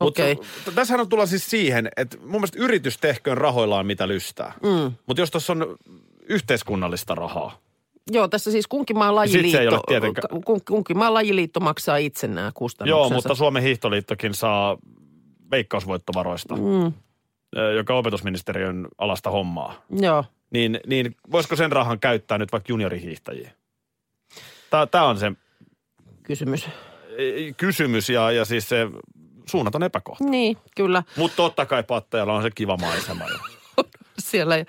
Mutta 0.00 0.22
Okei. 0.22 0.32
okay. 0.32 0.74
tässähän 0.74 1.00
on 1.00 1.08
tulla 1.08 1.26
siis 1.26 1.50
siihen, 1.50 1.88
että 1.96 2.18
mun 2.18 2.30
mielestä 2.30 2.58
yritys 2.58 2.98
tehköön 2.98 3.38
rahoillaan 3.38 3.86
mitä 3.86 4.08
lystää. 4.08 4.52
Mm. 4.62 4.92
Mutta 5.06 5.20
jos 5.22 5.30
tuossa 5.30 5.52
on 5.52 5.76
yhteiskunnallista 6.28 7.14
rahaa, 7.14 7.58
Joo, 8.10 8.28
tässä 8.28 8.50
siis 8.50 8.66
kunkin 8.66 8.98
maan 8.98 9.14
lajiliitto, 9.14 9.82
kun, 10.44 10.60
kunkin 10.68 10.98
maan 10.98 11.14
lajiliitto 11.14 11.60
maksaa 11.60 11.96
itse 11.96 12.28
nämä 12.28 12.50
kustannuksensa. 12.54 13.14
Joo, 13.14 13.16
mutta 13.16 13.34
Suomen 13.34 13.62
hiihtoliittokin 13.62 14.34
saa 14.34 14.78
veikkausvoittovaroista, 15.50 16.56
mm. 16.56 16.92
joka 17.76 17.92
on 17.92 17.98
opetusministeriön 17.98 18.88
alasta 18.98 19.30
hommaa. 19.30 19.82
Joo. 19.90 20.24
Niin, 20.50 20.80
niin 20.86 21.16
voisiko 21.30 21.56
sen 21.56 21.72
rahan 21.72 22.00
käyttää 22.00 22.38
nyt 22.38 22.52
vaikka 22.52 22.72
juniorihiihtäjiä? 22.72 23.50
Tämä 24.90 25.04
on 25.04 25.18
se 25.18 25.32
Kysymys. 26.28 26.68
kysymys 27.56 28.08
ja, 28.08 28.30
ja 28.32 28.44
siis 28.44 28.68
se 28.68 28.86
suunnaton 29.46 29.82
epäkohta. 29.82 30.24
Niin, 30.24 30.56
kyllä. 30.76 31.02
Mutta 31.16 31.36
totta 31.36 31.66
kai 31.66 31.82
Pattajalla 31.82 32.34
on 32.34 32.42
se 32.42 32.50
kiva 32.50 32.76
maisema. 32.76 33.24
siellä. 34.18 34.56
Ja, 34.56 34.64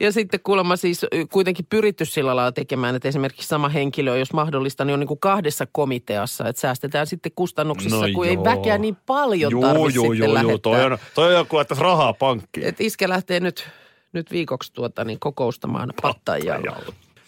ja 0.00 0.12
sitten 0.12 0.40
kuulemma 0.40 0.76
siis 0.76 1.06
kuitenkin 1.32 1.66
pyritty 1.70 2.04
sillä 2.04 2.36
lailla 2.36 2.52
tekemään, 2.52 2.94
että 2.94 3.08
esimerkiksi 3.08 3.48
sama 3.48 3.68
henkilö, 3.68 4.18
jos 4.18 4.32
mahdollista, 4.32 4.84
niin 4.84 4.94
on 4.94 5.00
niin 5.00 5.08
kuin 5.08 5.20
kahdessa 5.20 5.66
komiteassa, 5.72 6.48
että 6.48 6.60
säästetään 6.60 7.06
sitten 7.06 7.32
kustannuksissa, 7.36 8.06
No 8.06 8.12
kun 8.14 8.26
ei 8.26 8.34
joo. 8.34 8.44
väkeä 8.44 8.78
niin 8.78 8.96
paljon 9.06 9.52
Juu, 9.52 9.62
tarvitse 9.62 9.94
juu, 9.94 10.04
sitten 10.04 10.26
juu, 10.26 10.34
lähettää. 10.34 10.52
juu, 10.52 10.58
toi 10.58 10.84
on, 10.84 10.98
toi 11.14 11.26
on 11.26 11.32
joku, 11.32 11.58
että 11.58 11.76
rahaa 11.78 12.12
pankkiin. 12.12 12.66
Et 12.66 12.80
Iske 12.80 13.08
lähtee 13.08 13.40
nyt, 13.40 13.68
nyt 14.12 14.30
viikoksi 14.30 14.72
tuota, 14.72 15.04
niin 15.04 15.20
kokoustamaan 15.20 15.92
Pattajalla. 16.02 16.76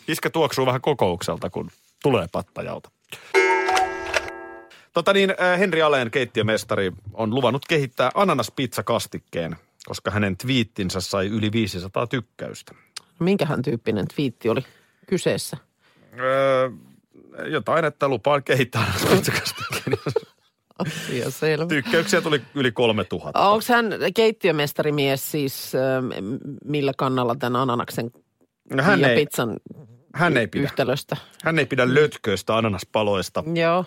Iskä 0.09 0.31
tuoksuu 0.31 0.67
vähän 0.67 0.81
kokoukselta, 0.81 1.51
kun 1.51 1.71
tulee 2.03 2.27
Pattajalta. 2.33 2.91
Tota 4.99 5.12
niin, 5.12 5.35
äh, 5.40 5.59
Henri 5.59 5.83
Aleen 5.83 6.11
keittiömestari 6.11 6.93
on 7.14 7.35
luvannut 7.35 7.62
kehittää 7.69 8.11
ananaspizza-kastikkeen, 8.14 9.57
koska 9.87 10.11
hänen 10.11 10.37
twiittinsä 10.37 11.00
sai 11.00 11.26
yli 11.26 11.52
500 11.52 12.07
tykkäystä. 12.07 12.75
Minkähän 13.19 13.62
tyyppinen 13.62 14.09
twiitti 14.14 14.49
oli 14.49 14.61
kyseessä? 15.07 15.57
Öö, 16.19 16.71
jotain, 17.47 17.85
että 17.85 18.09
lupaan 18.09 18.45
kehittää 18.45 18.83
ananaspizza-kastikkeen. 18.83 19.99
Asia 20.78 21.31
selvä. 21.31 21.67
Tykkäyksiä 21.67 22.21
tuli 22.21 22.43
yli 22.55 22.73
3000. 22.73 23.49
Onko 23.49 23.64
hän 23.69 23.87
keittiömestarimies 24.14 25.31
siis, 25.31 25.73
ähm, 25.75 26.35
millä 26.64 26.93
kannalla 26.97 27.35
tämän 27.35 27.61
ananaksen 27.61 28.11
No, 28.75 28.83
hän, 28.83 29.00
ja 29.00 29.09
ei, 29.09 29.17
pizzan 29.17 29.57
hän, 30.14 30.37
ei 30.37 30.47
pidä, 30.47 30.64
yhtälöstä? 30.64 31.17
hän 31.43 31.59
ei 31.59 31.67
pidä 31.67 31.95
lötköistä 31.95 32.57
ananaspaloista. 32.57 33.45
Joo. 33.55 33.85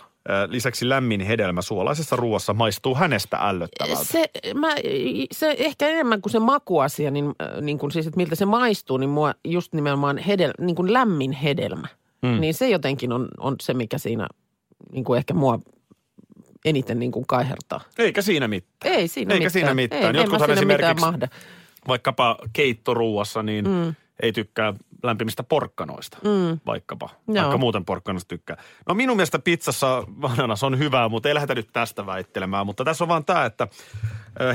Lisäksi 0.48 0.90
lämmin 0.90 1.22
hedelmä 1.22 1.62
suolaisessa 1.62 2.16
ruoassa 2.16 2.54
maistuu 2.54 2.96
hänestä 2.96 3.38
ällöttävältä. 3.42 4.04
Se, 4.04 4.30
mä, 4.56 4.68
se 5.32 5.56
ehkä 5.60 5.88
enemmän 5.88 6.22
kuin 6.22 6.32
se 6.32 6.40
makuasia, 6.40 7.12
niin, 7.12 7.25
niin 7.62 7.78
kuin 7.80 7.92
siis, 7.92 8.08
että 8.08 8.18
miltä 8.18 8.36
se 8.36 8.46
maistuu, 8.46 8.98
niin 8.98 9.10
mua 9.10 9.34
just 9.44 9.74
nimenomaan 9.74 10.18
hedel, 10.18 10.51
niin 10.60 10.75
kuin 10.75 10.94
lämmin 10.94 11.32
hedelmä. 11.32 11.88
Mm. 12.22 12.40
Niin 12.42 12.54
se 12.54 12.70
jotenkin 12.70 13.12
on, 13.12 13.28
on 13.40 13.56
se, 13.62 13.74
mikä 13.74 13.98
siinä 13.98 14.28
niin 14.92 15.04
kuin 15.04 15.18
ehkä 15.18 15.34
mua 15.34 15.60
eniten 16.66 17.00
niin 17.00 17.12
kuin 17.12 17.28
kaihertaa. 17.28 17.82
Eikä 17.98 18.22
siinä 18.22 18.48
mitään. 18.48 18.96
Ei 18.96 19.08
siinä 19.08 19.34
Eikä 19.34 19.40
mitään. 19.40 19.51
siinä 19.51 19.74
mitään. 19.74 20.16
Ei, 20.16 20.22
Jotkuthan 20.22 20.51
esimerkiksi- 20.51 21.06
mahda. 21.06 21.28
Vaikkapa 21.88 22.38
keittoruuassa, 22.54 23.44
niin 23.44 23.70
mm. 23.70 23.96
ei 24.22 24.32
tykkää 24.34 24.74
lämpimistä 25.03 25.43
porkkanoista, 25.43 26.17
mm. 26.24 26.60
vaikkapa. 26.65 27.10
Joo. 27.27 27.36
Vaikka 27.36 27.58
muuten 27.58 27.86
porkkanoista 27.86 28.27
tykkää. 28.27 28.58
No 28.88 28.96
minun 28.96 29.17
mielestä 29.17 29.39
pizzassa 29.39 30.03
ananas 30.24 30.63
on 30.63 30.79
hyvää, 30.79 31.10
mutta 31.10 31.29
ei 31.29 31.36
lähdetä 31.36 31.55
nyt 31.55 31.70
tästä 31.74 32.05
väittelemään. 32.05 32.65
Mutta 32.65 32.84
tässä 32.84 33.03
on 33.03 33.08
vaan 33.08 33.25
tämä, 33.25 33.46
että 33.46 33.67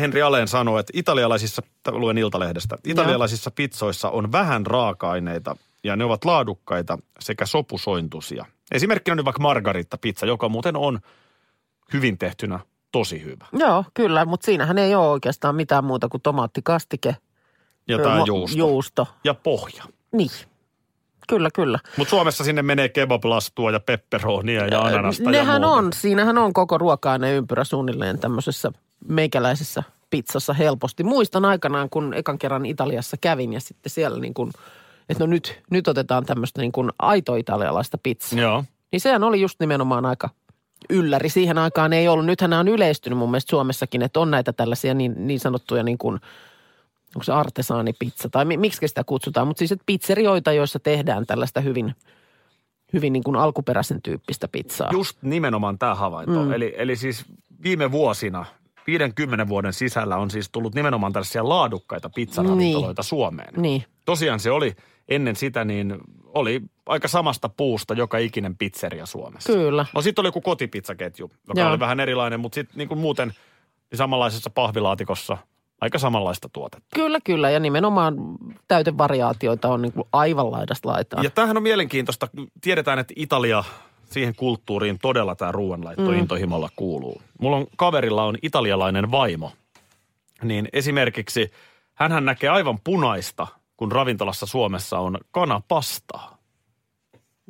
Henri 0.00 0.22
Aleen 0.22 0.48
sanoi, 0.48 0.80
että 0.80 0.92
italialaisissa, 0.96 1.62
luen 1.90 2.18
Iltalehdestä, 2.18 2.78
italialaisissa 2.84 3.50
pizzoissa 3.50 4.10
on 4.10 4.32
vähän 4.32 4.66
raaka-aineita 4.66 5.56
ja 5.84 5.96
ne 5.96 6.04
ovat 6.04 6.24
laadukkaita 6.24 6.98
sekä 7.20 7.46
sopusointuisia. 7.46 8.44
Esimerkkinä 8.72 9.14
nyt 9.14 9.24
vaikka 9.24 9.42
margaritta-pizza, 9.42 10.26
joka 10.26 10.48
muuten 10.48 10.76
on 10.76 11.00
hyvin 11.92 12.18
tosi 12.92 13.24
hyvä. 13.24 13.46
Joo, 13.52 13.84
kyllä, 13.94 14.24
mutta 14.24 14.44
siinähän 14.44 14.78
ei 14.78 14.94
ole 14.94 15.08
oikeastaan 15.08 15.54
mitään 15.54 15.84
muuta 15.84 16.08
kuin 16.08 16.22
tomaattikastike. 16.22 17.16
Ja 17.88 17.98
tämä 17.98 18.22
juusto. 18.26 18.58
Juusto, 18.58 19.08
Ja 19.24 19.34
pohja. 19.34 19.84
Niin. 20.12 20.30
Kyllä, 21.28 21.50
kyllä. 21.54 21.78
Mutta 21.96 22.10
Suomessa 22.10 22.44
sinne 22.44 22.62
menee 22.62 22.88
kebablastua 22.88 23.70
ja 23.70 23.80
pepperonia 23.80 24.66
ja 24.66 24.80
ananasta 24.80 25.30
Nehän 25.30 25.62
ja 25.62 25.68
muuta. 25.68 25.78
on, 25.78 25.92
siinähän 25.92 26.38
on 26.38 26.52
koko 26.52 26.78
ruoka 26.78 27.16
ympyrä 27.16 27.64
suunnilleen 27.64 28.18
tämmöisessä 28.18 28.72
meikäläisessä 29.08 29.82
pizzassa 30.10 30.52
helposti. 30.52 31.04
Muistan 31.04 31.44
aikanaan, 31.44 31.90
kun 31.90 32.14
ekan 32.14 32.38
kerran 32.38 32.66
Italiassa 32.66 33.16
kävin 33.20 33.52
ja 33.52 33.60
sitten 33.60 33.90
siellä 33.90 34.20
niin 34.20 34.34
kuin, 34.34 34.50
että 35.08 35.25
no 35.25 35.30
nyt, 35.30 35.60
nyt 35.70 35.88
otetaan 35.88 36.26
tämmöistä 36.26 36.60
niin 36.60 36.72
kuin 36.72 36.90
aito 36.98 37.36
italialaista 37.36 37.98
pizzaa. 37.98 38.40
Joo. 38.40 38.64
Niin 38.92 39.00
sehän 39.00 39.25
oli 39.25 39.40
just 39.40 39.60
nimenomaan 39.60 40.06
aika 40.06 40.30
ylläri. 40.90 41.28
Siihen 41.28 41.58
aikaan 41.58 41.92
ei 41.92 42.08
ollut. 42.08 42.26
Nythän 42.26 42.50
nämä 42.50 42.60
on 42.60 42.68
yleistynyt 42.68 43.18
mun 43.18 43.30
mielestä 43.30 43.50
Suomessakin, 43.50 44.02
että 44.02 44.20
on 44.20 44.30
näitä 44.30 44.52
tällaisia 44.52 44.94
niin, 44.94 45.14
niin 45.26 45.40
sanottuja 45.40 45.82
niin 45.82 45.98
kuin, 45.98 46.20
onko 47.14 47.25
se 47.25 47.32
artesaanipizza 47.32 48.28
tai 48.28 48.44
mi- 48.44 48.56
miksi 48.56 48.88
sitä 48.88 49.04
kutsutaan. 49.04 49.46
Mutta 49.46 49.58
siis 49.58 49.72
että 49.72 49.82
pizzerioita, 49.86 50.52
joissa 50.52 50.78
tehdään 50.78 51.26
tällaista 51.26 51.60
hyvin, 51.60 51.94
hyvin 52.92 53.12
niin 53.12 53.22
kuin 53.22 53.36
alkuperäisen 53.36 54.02
tyyppistä 54.02 54.48
pizzaa. 54.48 54.88
Just 54.92 55.22
nimenomaan 55.22 55.78
tämä 55.78 55.94
havainto. 55.94 56.44
Mm. 56.44 56.52
Eli, 56.52 56.75
eli 56.76 56.96
siis 56.96 57.25
viime 57.62 57.92
vuosina, 57.92 58.44
50 58.86 59.48
vuoden 59.48 59.72
sisällä 59.72 60.16
on 60.16 60.30
siis 60.30 60.48
tullut 60.50 60.75
nimenomaan 60.75 61.12
tällaisia 61.12 61.48
laadukkaita 61.48 62.10
pizzaravintoloita 62.10 63.02
niin. 63.02 63.08
Suomeen. 63.08 63.54
Niin. 63.56 63.84
Tosiaan 64.04 64.40
se 64.40 64.50
oli 64.50 64.76
ennen 65.08 65.36
sitä, 65.36 65.64
niin 65.64 65.98
oli 66.25 66.62
aika 66.86 67.08
samasta 67.08 67.48
puusta 67.48 67.94
joka 67.94 68.18
ikinen 68.18 68.56
pizzeria 68.56 69.06
Suomessa. 69.06 69.52
Kyllä. 69.52 69.86
No 69.94 70.02
sitten 70.02 70.22
oli 70.22 70.28
joku 70.28 70.40
kotipizzaketju, 70.40 71.30
joka 71.48 71.60
Joo. 71.60 71.70
oli 71.70 71.78
vähän 71.78 72.00
erilainen, 72.00 72.40
mutta 72.40 72.54
sitten 72.54 72.78
niin 72.78 72.88
kuin 72.88 72.98
muuten 72.98 73.28
niin 73.90 73.98
samanlaisessa 73.98 74.50
pahvilaatikossa 74.50 75.38
aika 75.80 75.99
samanlaista 75.99 76.49
tuotetta. 76.52 76.87
Kyllä, 76.95 77.18
kyllä. 77.25 77.50
Ja 77.50 77.61
nimenomaan 77.61 78.14
täytevariaatioita 78.68 79.68
on 79.68 79.83
niin 79.83 79.92
kuin 79.92 80.09
aivan 80.12 80.50
laidasta 80.50 80.88
laitaan. 80.88 81.25
Ja 81.25 81.30
tämähän 81.30 81.56
on 81.56 81.62
mielenkiintoista. 81.62 82.28
Tiedetään, 82.61 82.99
että 82.99 83.14
Italia, 83.16 83.64
siihen 84.11 84.35
kulttuuriin 84.35 84.99
todella 85.02 85.35
tämä 85.35 85.52
ruoanlaitto 85.52 86.11
mm. 86.11 86.18
intohimolla 86.18 86.68
kuuluu. 86.76 87.23
Mulla 87.40 87.56
on 87.56 87.66
kaverilla 87.76 88.25
on 88.25 88.37
italialainen 88.42 89.11
vaimo. 89.11 89.52
Niin 90.42 90.68
esimerkiksi 90.73 91.50
hän 91.95 92.25
näkee 92.25 92.50
aivan 92.50 92.78
punaista, 92.85 93.47
kun 93.76 93.92
ravintolassa 93.92 94.47
Suomessa 94.47 94.99
on 94.99 95.18
kanapastaa. 95.30 96.37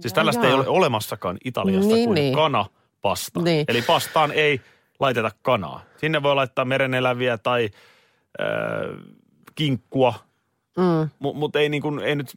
Siis 0.00 0.12
tällaista 0.12 0.47
jaa. 0.47 0.50
ei 0.50 0.54
ole 0.54 0.68
olemassakaan 0.68 1.38
Italiassa 1.45 1.95
Niin, 1.95 2.04
kuin 2.04 2.14
niin. 2.14 2.35
kanapasta. 2.35 3.42
Niin. 3.42 3.64
Eli 3.68 3.83
pastaan 3.83 4.33
ei 4.33 4.61
laiteta 5.00 5.30
kanaa. 5.42 5.80
Sinne 5.97 6.23
voi 6.23 6.35
laittaa 6.35 6.64
mereneläviä 6.64 7.38
tai 7.38 7.71
äh, 8.40 9.16
kinkkua, 9.55 10.14
Mm. 10.76 11.09
mutta 11.19 11.38
mut 11.38 11.57
ei, 11.57 11.69
niin 11.69 11.83
kuin, 11.83 12.00
ei 12.00 12.16
nyt 12.16 12.31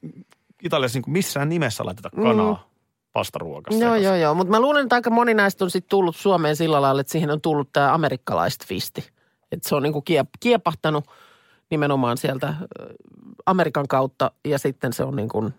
Italiassa 0.64 0.98
niin 0.98 1.04
kuin 1.04 1.14
missään 1.14 1.50
nimessä 1.50 1.86
laiteta 1.86 2.10
kanaa 2.10 2.54
mm. 2.54 2.60
pastaruokassa. 3.14 3.86
Joo, 3.86 3.96
joo, 3.96 4.16
joo. 4.16 4.34
Mutta 4.34 4.52
mä 4.52 4.60
luulen, 4.60 4.84
että 4.84 4.96
aika 4.96 5.10
moni 5.10 5.34
näistä 5.34 5.64
on 5.64 5.72
sitten 5.72 5.90
tullut 5.90 6.16
Suomeen 6.16 6.56
sillä 6.56 6.82
lailla, 6.82 7.02
että 7.02 7.12
siihen 7.12 7.32
on 7.32 7.42
tullut 7.42 7.70
tämä 7.74 7.94
amerikkalaistvisti. 7.94 9.10
Että 9.52 9.70
se 9.70 9.76
on 9.76 9.84
niinku 9.84 10.04
kiep- 10.10 10.38
kiepahtanut 10.40 11.06
nimenomaan 11.70 12.18
sieltä 12.18 12.54
Amerikan 13.46 13.88
kautta 13.88 14.32
ja 14.46 14.60
sitten 14.60 14.94
se 14.94 15.04
on 15.04 15.16
niin 15.16 15.30
kuin 15.30 15.54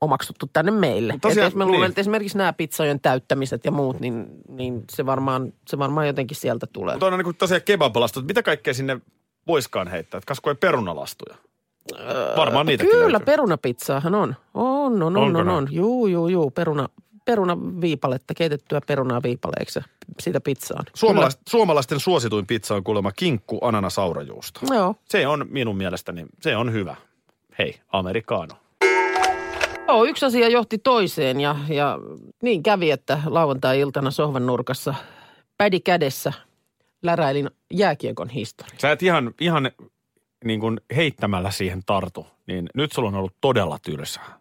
omaksuttu 0.00 0.50
tänne 0.52 0.70
meille. 0.70 1.18
Tosiaan, 1.22 1.46
jos 1.46 1.54
mä 1.54 1.64
luulen, 1.64 1.80
niin. 1.80 1.88
että 1.88 2.00
esimerkiksi 2.00 2.38
nämä 2.38 2.52
pizzojen 2.52 3.00
täyttämiset 3.00 3.64
ja 3.64 3.70
muut, 3.70 4.00
niin, 4.00 4.26
niin 4.48 4.84
se, 4.92 5.06
varmaan, 5.06 5.52
se 5.68 5.78
varmaan 5.78 6.06
jotenkin 6.06 6.36
sieltä 6.36 6.66
tulee. 6.72 6.94
Mutta 6.94 7.06
on 7.06 7.12
niin 7.12 7.24
kuin 7.24 7.36
tosiaan 7.36 7.62
kebabalastu, 7.64 8.20
että 8.20 8.26
mitä 8.26 8.42
kaikkea 8.42 8.74
sinne 8.74 9.00
voiskaan 9.46 9.88
heittää? 9.88 10.18
Että 10.18 10.28
kasku 10.28 10.48
ei 10.48 10.54
perunalastuja. 10.54 11.36
Varmaan 12.36 12.66
niitäkin 12.66 12.90
Kyllä, 12.90 13.12
löytyy. 13.12 13.24
perunapizzaahan 13.26 14.14
on. 14.14 14.34
On, 14.54 15.02
on, 15.02 15.02
on, 15.02 15.16
Onko 15.16 15.38
on, 15.38 15.46
näin? 15.46 15.58
on. 15.58 15.68
Juu, 15.70 16.06
juu, 16.06 16.28
juu, 16.28 16.50
peruna, 16.50 16.88
perunaviipaletta, 17.24 18.34
keitettyä 18.34 18.80
perunaa 18.86 19.22
viipaleeksi 19.22 19.78
ja 19.78 19.84
sitä 20.20 20.40
pizzaan. 20.40 20.84
Suomalais, 20.94 21.38
suomalaisten 21.48 22.00
suosituin 22.00 22.46
pizza 22.46 22.74
on 22.74 22.84
kuulemma 22.84 23.12
kinkku 23.12 23.58
ananasaurajuusto. 23.62 24.60
Kyllä. 24.60 24.74
Joo. 24.74 24.94
Se 25.04 25.26
on 25.26 25.46
minun 25.50 25.76
mielestäni, 25.76 26.26
se 26.40 26.56
on 26.56 26.72
hyvä. 26.72 26.96
Hei, 27.58 27.80
americano. 27.92 28.54
Joo, 29.88 30.04
yksi 30.04 30.26
asia 30.26 30.48
johti 30.48 30.78
toiseen 30.78 31.40
ja, 31.40 31.56
ja 31.68 31.98
niin 32.42 32.62
kävi, 32.62 32.90
että 32.90 33.20
lauantai-iltana 33.26 34.10
sohvan 34.10 34.46
nurkassa 34.46 34.94
pädi 35.58 35.80
kädessä 35.80 36.32
läräilin 37.04 37.50
jääkiekon 37.72 38.28
historia. 38.28 38.74
Sä 38.78 38.92
et 38.92 39.02
ihan, 39.02 39.34
ihan 39.40 39.70
niin 40.44 40.60
kuin 40.60 40.80
heittämällä 40.96 41.50
siihen 41.50 41.82
tartu, 41.86 42.26
niin 42.46 42.68
nyt 42.74 42.92
sulla 42.92 43.08
on 43.08 43.14
ollut 43.14 43.36
todella 43.40 43.78
tylsää. 43.78 44.38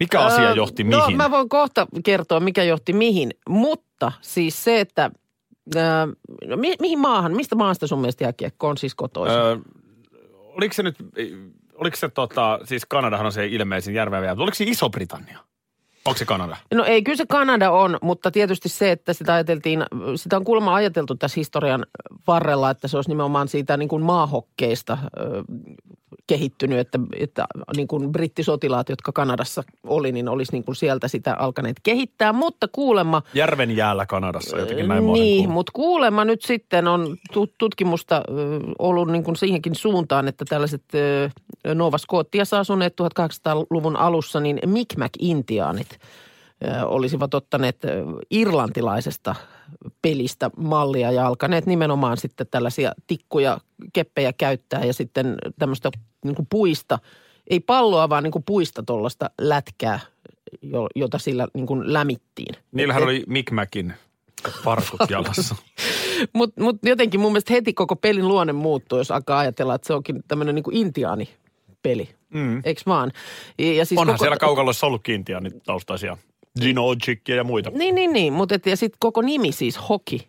Mikä 0.00 0.20
asia 0.26 0.48
Öö, 0.48 0.54
johti 0.54 0.84
No 0.84 1.04
mihin? 1.04 1.16
mä 1.16 1.30
voin 1.30 1.48
kohta 1.48 1.86
kertoa, 2.04 2.40
mikä 2.40 2.64
johti 2.64 2.92
mihin, 2.92 3.30
mutta 3.48 4.12
siis 4.20 4.64
se, 4.64 4.80
että 4.80 5.10
öö, 5.76 6.06
no, 6.46 6.56
mi, 6.56 6.74
mihin 6.80 6.98
maahan, 6.98 7.36
mistä 7.36 7.56
maasta 7.56 7.86
sun 7.86 8.00
mielestä 8.00 8.24
jääkiekko 8.24 8.68
on 8.68 8.78
siis 8.78 8.94
kotoisin? 8.94 9.38
Öö, 9.38 9.56
oliko 10.32 10.72
se 10.74 10.82
nyt, 10.82 10.96
oliko 11.74 11.96
se 11.96 12.08
tota, 12.08 12.58
siis 12.64 12.86
Kanadahan 12.86 13.26
on 13.26 13.32
se 13.32 13.46
ilmeisin 13.46 13.94
järveä, 13.94 14.20
mutta 14.30 14.42
oliko 14.42 14.54
se 14.54 14.64
Iso-Britannia? 14.64 15.38
Onko 16.08 16.18
se 16.18 16.24
Kanada? 16.24 16.56
No 16.74 16.84
ei, 16.84 17.02
kyllä 17.02 17.16
se 17.16 17.26
Kanada 17.28 17.70
on, 17.70 17.98
mutta 18.02 18.30
tietysti 18.30 18.68
se, 18.68 18.90
että 18.90 19.12
sitä 19.12 19.34
ajateltiin, 19.34 19.84
sitä 20.16 20.36
on 20.36 20.44
kuulemma 20.44 20.74
ajateltu 20.74 21.14
tässä 21.14 21.40
historian 21.40 21.86
varrella, 22.26 22.70
että 22.70 22.88
se 22.88 22.96
olisi 22.96 23.10
nimenomaan 23.10 23.48
siitä 23.48 23.76
niin 23.76 23.88
kuin 23.88 24.02
maahokkeista 24.02 24.98
ö, 25.20 25.44
kehittynyt, 26.26 26.78
että, 26.78 26.98
että 27.18 27.46
niin 27.76 27.88
kuin 27.88 28.12
brittisotilaat, 28.12 28.88
jotka 28.88 29.12
Kanadassa 29.12 29.64
oli, 29.86 30.12
niin 30.12 30.28
olisi 30.28 30.52
niin 30.52 30.64
kuin 30.64 30.76
sieltä 30.76 31.08
sitä 31.08 31.34
alkaneet 31.34 31.76
kehittää, 31.82 32.32
mutta 32.32 32.68
kuulemma 32.68 33.22
Järven 33.34 33.76
jäällä 33.76 34.06
Kanadassa, 34.06 34.58
jotenkin 34.58 34.88
näin 34.88 35.12
niin, 35.12 35.50
mutta 35.50 35.72
kuulemma 35.74 36.24
nyt 36.24 36.42
sitten 36.42 36.88
on 36.88 37.16
tu- 37.32 37.52
tutkimusta 37.58 38.22
ollut 38.78 39.10
niin 39.10 39.24
kuin 39.24 39.36
siihenkin 39.36 39.74
suuntaan, 39.74 40.28
että 40.28 40.44
tällaiset 40.48 40.82
ö, 40.94 41.30
Nova 41.74 41.98
Scotiassa 41.98 42.58
asuneet 42.58 42.94
1800-luvun 43.20 43.96
alussa, 43.96 44.40
niin 44.40 44.58
Mi'kmaq-intiaanit 44.66 45.98
ö, 46.64 46.86
olisivat 46.86 47.34
ottaneet 47.34 47.78
irlantilaisesta 48.30 49.34
pelistä 50.02 50.50
mallia 50.56 51.12
ja 51.12 51.26
alkaneet 51.26 51.66
nimenomaan 51.66 52.16
sitten 52.16 52.46
tällaisia 52.50 52.92
tikkuja, 53.06 53.58
keppejä 53.92 54.32
käyttää 54.32 54.84
ja 54.84 54.92
sitten 54.92 55.36
tämmöistä 55.58 55.90
niin 56.24 56.34
kuin 56.34 56.46
puista, 56.50 56.98
ei 57.50 57.60
palloa, 57.60 58.08
vaan 58.08 58.22
niin 58.22 58.32
kuin 58.32 58.44
puista 58.46 58.82
tuollaista 58.82 59.30
lätkää, 59.40 60.00
jo- 60.62 60.88
jota 60.94 61.18
sillä 61.18 61.48
niin 61.54 61.66
kuin 61.66 61.92
lämittiin. 61.92 62.54
Niillähän 62.72 63.02
Et- 63.02 63.08
oli 63.08 63.24
Mikmäkin 63.26 63.94
parkut 64.64 65.10
jalassa. 65.10 65.56
Mutta 66.32 66.62
mut 66.62 66.76
jotenkin 66.82 67.20
mun 67.20 67.32
mielestä 67.32 67.52
heti 67.52 67.72
koko 67.72 67.96
pelin 67.96 68.28
luonne 68.28 68.52
muuttuu, 68.52 68.98
jos 68.98 69.10
alkaa 69.10 69.38
ajatella, 69.38 69.74
että 69.74 69.86
se 69.86 69.94
onkin 69.94 70.22
tämmöinen 70.28 70.54
niin 70.54 70.64
intiaanipeli. 71.84 72.08
Mm. 72.34 72.62
Eiks 72.64 72.86
vaan? 72.86 73.12
Ja, 73.58 73.72
ja 73.72 73.84
siis 73.84 74.00
Onhan 74.00 74.14
koko, 74.14 74.24
siellä 74.24 74.36
kaukaloissa 74.36 74.86
ollut 74.86 75.02
kiintiöön 75.02 75.50
taustaisia. 75.66 76.16
Ginojikkia 76.60 77.36
ja 77.36 77.44
muita. 77.44 77.70
Niin, 77.70 77.94
niin, 77.94 78.12
niin. 78.12 78.32
Mutta 78.32 78.58
ja 78.66 78.76
sitten 78.76 78.96
koko 78.98 79.22
nimi 79.22 79.52
siis 79.52 79.88
hoki. 79.88 80.28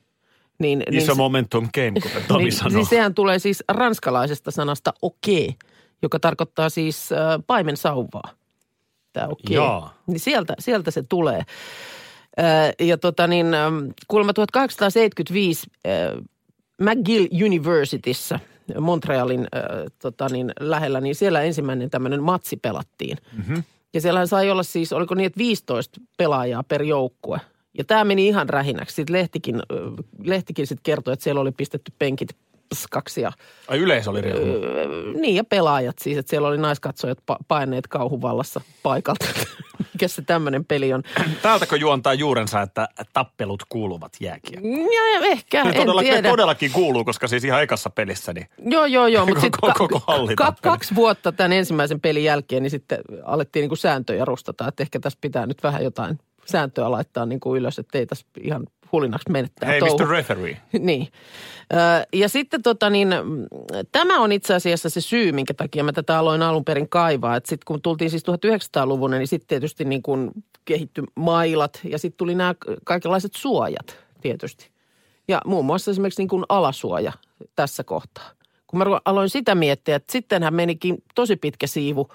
Niin, 0.60 0.84
Iso 0.92 1.12
niin, 1.12 1.18
momentum 1.18 1.70
game, 1.74 2.02
kuten 2.02 2.24
Tomi 2.28 2.44
niin, 2.44 2.52
sanoo. 2.52 2.76
niin 2.76 2.86
sehän 2.86 3.14
tulee 3.14 3.40
siis 3.40 3.64
ranskalaisesta 3.70 4.52
sanasta 4.52 4.94
okei, 5.02 5.56
joka 6.02 6.20
tarkoittaa 6.20 6.70
siis 6.70 7.12
äh, 7.12 7.18
paimen 7.48 7.78
sauvaa. 7.78 8.30
Tämä 9.14 9.28
okei. 9.28 9.56
Jaa. 9.56 9.94
Niin 10.08 10.20
sieltä, 10.20 10.54
sieltä 10.60 10.92
se 10.92 11.04
tulee. 11.04 11.38
Äh, 12.40 12.88
ja 12.88 12.98
tota 12.98 13.28
niin, 13.28 13.54
ähm, 13.54 13.76
kuulemma 14.08 14.34
1875 14.34 15.68
äh, 15.88 16.24
McGill 16.82 17.28
Universityssä 17.46 18.40
Montrealin 18.80 19.40
äh, 19.56 19.62
tota 20.02 20.28
niin, 20.32 20.52
lähellä, 20.60 21.02
niin 21.02 21.16
siellä 21.16 21.42
ensimmäinen 21.42 21.90
tämmöinen 21.90 22.24
matsi 22.24 22.58
pelattiin. 22.58 23.18
Mm-hmm. 23.38 23.64
Ja 23.94 24.02
siellähän 24.02 24.28
sai 24.28 24.50
olla 24.52 24.64
siis, 24.64 24.94
oliko 24.94 25.16
niin, 25.16 25.26
että 25.28 25.38
15 25.38 26.02
pelaajaa 26.18 26.64
per 26.64 26.84
joukkue. 26.84 27.42
Ja 27.78 27.84
tämä 27.84 28.04
meni 28.04 28.28
ihan 28.28 28.50
rähinäksi. 28.50 28.96
Sitten 28.96 29.14
lehtikin, 29.14 29.62
lehtikin 30.24 30.68
sitten 30.68 30.84
kertoi, 30.84 31.14
että 31.14 31.24
siellä 31.24 31.42
oli 31.42 31.52
pistetty 31.52 31.92
penkit 32.00 32.36
paskaksi 32.70 33.22
ja 33.22 33.32
Ai 33.68 33.80
yleisö 33.80 34.10
oli 34.10 34.22
riehunut. 34.22 34.64
ö, 34.64 34.88
niin 35.20 35.36
ja 35.36 35.44
pelaajat 35.44 36.00
siis, 36.00 36.18
että 36.18 36.30
siellä 36.30 36.48
oli 36.48 36.58
naiskatsojat 36.58 37.18
pa- 37.32 37.44
paineet 37.48 37.88
kauhuvallassa 37.88 38.62
paikalta. 38.84 39.26
Mikä 39.96 40.08
se 40.08 40.22
tämmöinen 40.22 40.66
peli 40.66 40.94
on? 40.94 41.04
Täältäkö 41.42 41.76
juontaa 41.78 42.14
juurensa, 42.14 42.62
että 42.62 42.88
tappelut 43.14 43.64
kuuluvat 43.70 44.12
jääkiekkoon? 44.20 44.74
Ja, 44.82 45.14
ja 45.14 45.20
ehkä, 45.32 45.64
Ne 45.64 45.70
en 45.70 45.76
todellakin, 45.76 46.12
tiedä. 46.12 46.30
todellakin 46.30 46.72
kuuluu, 46.72 47.06
koska 47.06 47.28
siis 47.28 47.44
ihan 47.44 47.64
ekassa 47.64 47.90
pelissä 47.90 48.34
niin 48.34 48.48
Joo, 48.66 48.86
joo, 48.86 49.08
joo, 49.08 49.26
mutta 49.26 49.42
sitten 49.46 49.60
Koko- 49.62 49.88
koko 49.88 50.36
tappeli. 50.36 50.62
kaksi 50.62 50.96
vuotta 50.96 51.32
tämän 51.32 51.54
ensimmäisen 51.54 52.00
pelin 52.00 52.24
jälkeen, 52.24 52.64
niin 52.64 52.72
sitten 52.72 53.00
alettiin 53.24 53.62
niin 53.62 53.70
kuin 53.70 53.78
sääntöjä 53.78 54.26
rustata, 54.26 54.68
että 54.68 54.84
ehkä 54.84 55.00
tässä 55.00 55.20
pitää 55.22 55.46
nyt 55.46 55.64
vähän 55.64 55.84
jotain 55.84 56.20
sääntöä 56.46 56.92
laittaa 56.92 57.26
niin 57.26 57.40
kuin 57.40 57.60
ylös, 57.60 57.80
että 57.80 57.98
ei 57.98 58.06
tässä 58.06 58.26
ihan 58.42 58.68
hulinaksi 58.92 59.32
menettää 59.32 59.70
hei 59.70 59.80
touhu. 59.80 59.98
Mr. 59.98 60.08
Referee. 60.08 60.58
niin. 60.80 61.08
Ja 62.14 62.30
sitten 62.30 62.62
tota 62.62 62.90
niin, 62.90 63.10
tämä 63.92 64.20
on 64.20 64.32
itse 64.32 64.54
asiassa 64.54 64.90
se 64.90 65.02
syy, 65.02 65.32
minkä 65.32 65.54
takia 65.54 65.84
mä 65.84 65.94
tätä 65.94 66.20
aloin 66.20 66.42
alun 66.42 66.66
perin 66.66 66.90
kaivaa. 66.90 67.36
Että 67.36 67.50
sitten 67.50 67.66
kun 67.66 67.82
tultiin 67.82 68.10
siis 68.10 68.24
1900-luvulle, 68.24 69.18
niin 69.18 69.28
sitten 69.28 69.48
tietysti 69.48 69.86
niin 69.86 70.04
kuin 70.04 70.32
kehittyi 70.66 71.04
mailat 71.16 71.80
ja 71.84 72.00
sitten 72.00 72.18
tuli 72.18 72.36
nämä 72.36 72.56
kaikenlaiset 72.84 73.32
suojat 73.36 73.98
tietysti. 74.22 74.70
Ja 75.28 75.42
muun 75.46 75.66
muassa 75.66 75.92
esimerkiksi 75.92 76.22
niin 76.22 76.30
kuin 76.30 76.44
alasuoja 76.50 77.14
tässä 77.56 77.84
kohtaa. 77.84 78.32
Kun 78.68 78.80
mä 78.80 78.86
aloin 79.06 79.30
sitä 79.30 79.56
miettiä, 79.56 79.96
että 79.96 80.12
sittenhän 80.12 80.54
menikin 80.54 80.98
tosi 81.16 81.36
pitkä 81.36 81.68
siivu. 81.68 82.10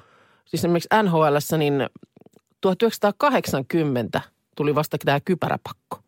Siis 0.45 0.65
esimerkiksi 0.65 0.89
NHLssä 1.03 1.59
niin 1.59 1.87
1980 2.61 4.21
tuli 4.57 4.75
vasta 4.75 4.97
tämä 5.05 5.21
kypäräpakko. 5.21 6.01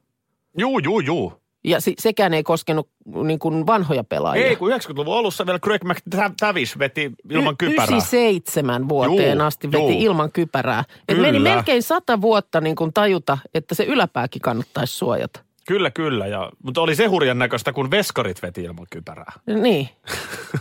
Juu, 0.59 0.79
juu, 0.79 1.01
juu. 1.01 1.33
Ja 1.65 1.81
si- 1.81 1.95
sekään 1.99 2.35
ei 2.35 2.43
koskenut 2.43 2.89
niin 3.25 3.39
kuin 3.39 3.67
vanhoja 3.67 4.05
pelaajia. 4.05 4.47
Ei, 4.47 4.57
kun 4.57 4.71
90-luvun 4.71 5.19
alussa 5.19 5.47
vielä 5.47 5.59
Greg 5.59 5.83
McTavish 5.85 6.79
veti 6.79 7.13
ilman 7.31 7.53
Y- 7.55 7.57
kypärää. 7.59 7.87
97 7.87 8.89
vuoteen 8.89 9.39
Juu, 9.39 9.47
asti 9.47 9.73
veti 9.73 9.83
juu. 9.83 10.03
ilman 10.03 10.33
kypärää. 10.33 10.85
Et 11.09 11.17
Kyllä. 11.17 11.23
meni 11.29 11.39
melkein 11.39 11.83
sata 11.83 12.21
vuotta 12.21 12.61
niin 12.61 12.77
kuin 12.77 12.93
tajuta, 12.93 13.39
että 13.55 13.75
se 13.75 13.85
yläpääkin 13.85 14.43
kannattaisi 14.43 14.95
suojata. 14.97 15.41
Kyllä, 15.67 15.91
kyllä. 15.91 16.27
Ja, 16.27 16.51
mutta 16.65 16.81
oli 16.81 16.95
se 16.95 17.07
hurjan 17.07 17.39
näköistä, 17.39 17.73
kun 17.73 17.91
veskarit 17.91 18.43
veti 18.43 18.63
ilman 18.63 18.87
kypärää. 18.91 19.33
Niin. 19.47 19.89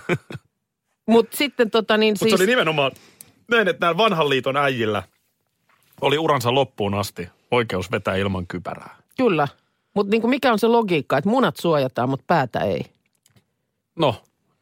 Mutta 1.08 1.38
sitten 1.38 1.72
tota 1.72 1.98
niin 1.98 2.12
Mutta 2.12 2.24
siis... 2.26 2.38
se 2.38 2.44
oli 2.44 2.50
nimenomaan 2.52 2.92
näin, 3.52 3.68
että 3.68 3.86
näillä 3.86 3.98
vanhan 3.98 4.30
liiton 4.30 4.58
äijillä 4.58 5.04
oli 6.02 6.18
uransa 6.18 6.54
loppuun 6.54 6.94
asti 6.94 7.30
oikeus 7.52 7.92
vetää 7.92 8.16
ilman 8.16 8.48
kypärää. 8.48 8.96
Kyllä. 9.18 9.48
Mutta 9.96 10.12
niin 10.12 10.30
mikä 10.30 10.52
on 10.52 10.60
se 10.60 10.68
logiikka, 10.68 11.18
että 11.18 11.30
munat 11.30 11.58
suojataan, 11.58 12.10
mutta 12.10 12.24
päätä 12.28 12.60
ei? 12.60 12.86
No, 13.96 14.16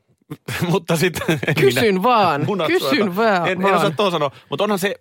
mutta 0.72 0.96
sitten... 0.96 1.40
en 1.48 1.56
Kysyn 1.56 1.84
minä- 1.94 2.04
vaan, 2.04 2.46
munat 2.46 2.68
kysyn 2.68 3.16
vaan. 3.16 3.48
En, 3.48 3.62
en 3.68 3.76
osaa 3.76 3.92
tuohon 3.92 4.12
sanoa, 4.12 4.32
mutta 4.50 4.64
onhan 4.64 4.80
se, 4.80 4.96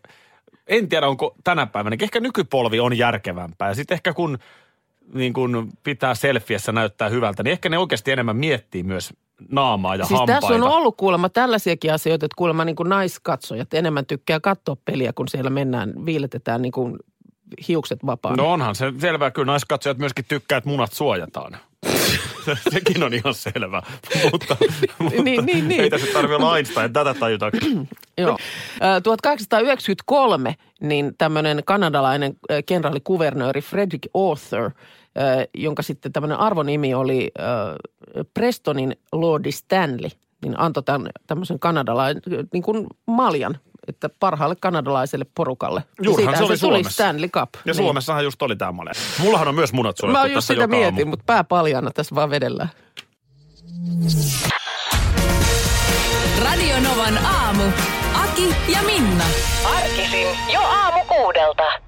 en 0.67 0.89
tiedä 0.89 1.09
onko 1.09 1.35
tänä 1.45 1.67
päivänä, 1.67 1.97
ehkä 2.01 2.21
nykypolvi 2.21 2.81
on 2.81 2.99
järkevämpää. 2.99 3.75
Sitten 3.75 3.95
ehkä 3.95 4.13
kun, 4.13 4.39
niin 5.15 5.33
kun 5.33 5.71
pitää 5.83 6.15
selfiessä 6.15 6.73
näyttää 6.73 7.09
hyvältä, 7.09 7.43
niin 7.43 7.53
ehkä 7.53 7.69
ne 7.69 7.79
oikeasti 7.79 8.11
enemmän 8.13 8.37
miettii 8.37 8.83
myös 8.83 9.13
naamaa 9.51 9.97
ja 9.97 10.05
Siis 10.05 10.19
hampaita. 10.19 10.41
tässä 10.41 10.55
on 10.55 10.63
ollut 10.73 10.97
kuulemma 10.97 11.29
tällaisiakin 11.29 11.93
asioita, 11.93 12.27
että 12.27 12.37
kuulemma 12.37 12.65
niin 12.65 12.77
kuin 12.77 12.89
naiskatsojat 12.89 13.75
enemmän 13.75 14.07
tykkää 14.07 14.41
katsoa 14.41 14.77
peliä, 14.85 15.13
kun 15.13 15.29
siellä 15.29 15.51
mennään, 15.51 15.93
viiletetään 16.07 16.63
niin 16.63 16.73
kuin 16.73 16.97
hiukset 17.69 18.07
vapaana. 18.07 18.43
No 18.43 18.53
onhan 18.53 18.75
se 18.75 18.93
selvää, 18.99 19.31
kyllä 19.31 19.47
naiskatsojat 19.47 19.99
myöskin 19.99 20.25
tykkää, 20.29 20.59
että 20.59 20.71
munat 20.71 20.93
suojataan. 20.93 21.57
Sekin 22.73 23.03
on 23.03 23.15
ihan 23.15 23.35
selvä, 23.35 23.83
mutta, 24.33 24.57
mutta 24.99 25.23
Niin, 25.23 25.47
niin, 25.47 25.69
niin. 25.69 25.81
ei 25.81 25.91
tässä 25.91 26.13
tarvitse 26.13 26.37
olla 26.37 26.57
Einstein 26.57 26.93
tätä 26.93 27.15
tajuta. 27.15 27.51
Joo. 28.19 28.39
Ö, 28.97 29.01
1893 29.01 30.55
niin 30.81 31.15
tämmöinen 31.19 31.63
kanadalainen 31.65 32.37
kenraalikuvernööri 32.67 33.61
Frederick 33.61 34.07
Arthur, 34.15 34.71
jonka 35.55 35.83
sitten 35.83 36.13
tämmöinen 36.13 36.39
arvonimi 36.39 36.95
oli 36.95 37.31
Prestonin 38.35 38.97
Lordi 39.13 39.53
Stanley, 39.53 40.11
niin 40.45 40.61
antoi 40.61 40.83
tämän, 40.83 41.11
tämmöisen 41.27 41.59
kanadalaisen 41.59 42.23
niin 42.53 42.63
kuin 42.63 42.87
maljan, 43.07 43.59
että 43.89 44.09
parhaalle 44.21 44.57
kanadalaiselle 44.61 45.27
porukalle. 45.35 45.85
Juurihan 46.03 46.37
se 46.37 46.43
oli 46.43 46.49
tuli 46.49 46.59
Suomessa. 46.59 46.91
Stanley 46.91 47.29
Cup. 47.29 47.49
Ja 47.65 47.75
Suomessahan 47.75 48.25
just 48.25 48.43
oli 48.43 48.57
tämä 48.57 48.73
male. 48.73 48.91
Mullahan 49.19 49.49
on 49.49 49.55
myös 49.55 49.73
munat 49.73 49.97
Niin. 50.03 50.13
Mä 50.13 50.19
suojattu 50.19 50.37
just 50.37 50.47
sitä 50.49 50.67
mietin, 50.67 50.99
aamu. 51.01 51.11
mutta 51.11 51.25
pää 51.27 51.45
paljana 51.45 51.91
tässä 51.91 52.15
vaan 52.15 52.31
vedellään. 52.31 52.71
Radio 56.45 56.81
Novan 56.81 57.19
aamu. 57.27 57.63
Aki 58.15 58.55
ja 58.73 58.83
Minna. 58.83 59.25
Arkisin 59.77 60.29
jo 60.53 60.61
aamu 60.61 61.05
kuudelta. 61.09 61.88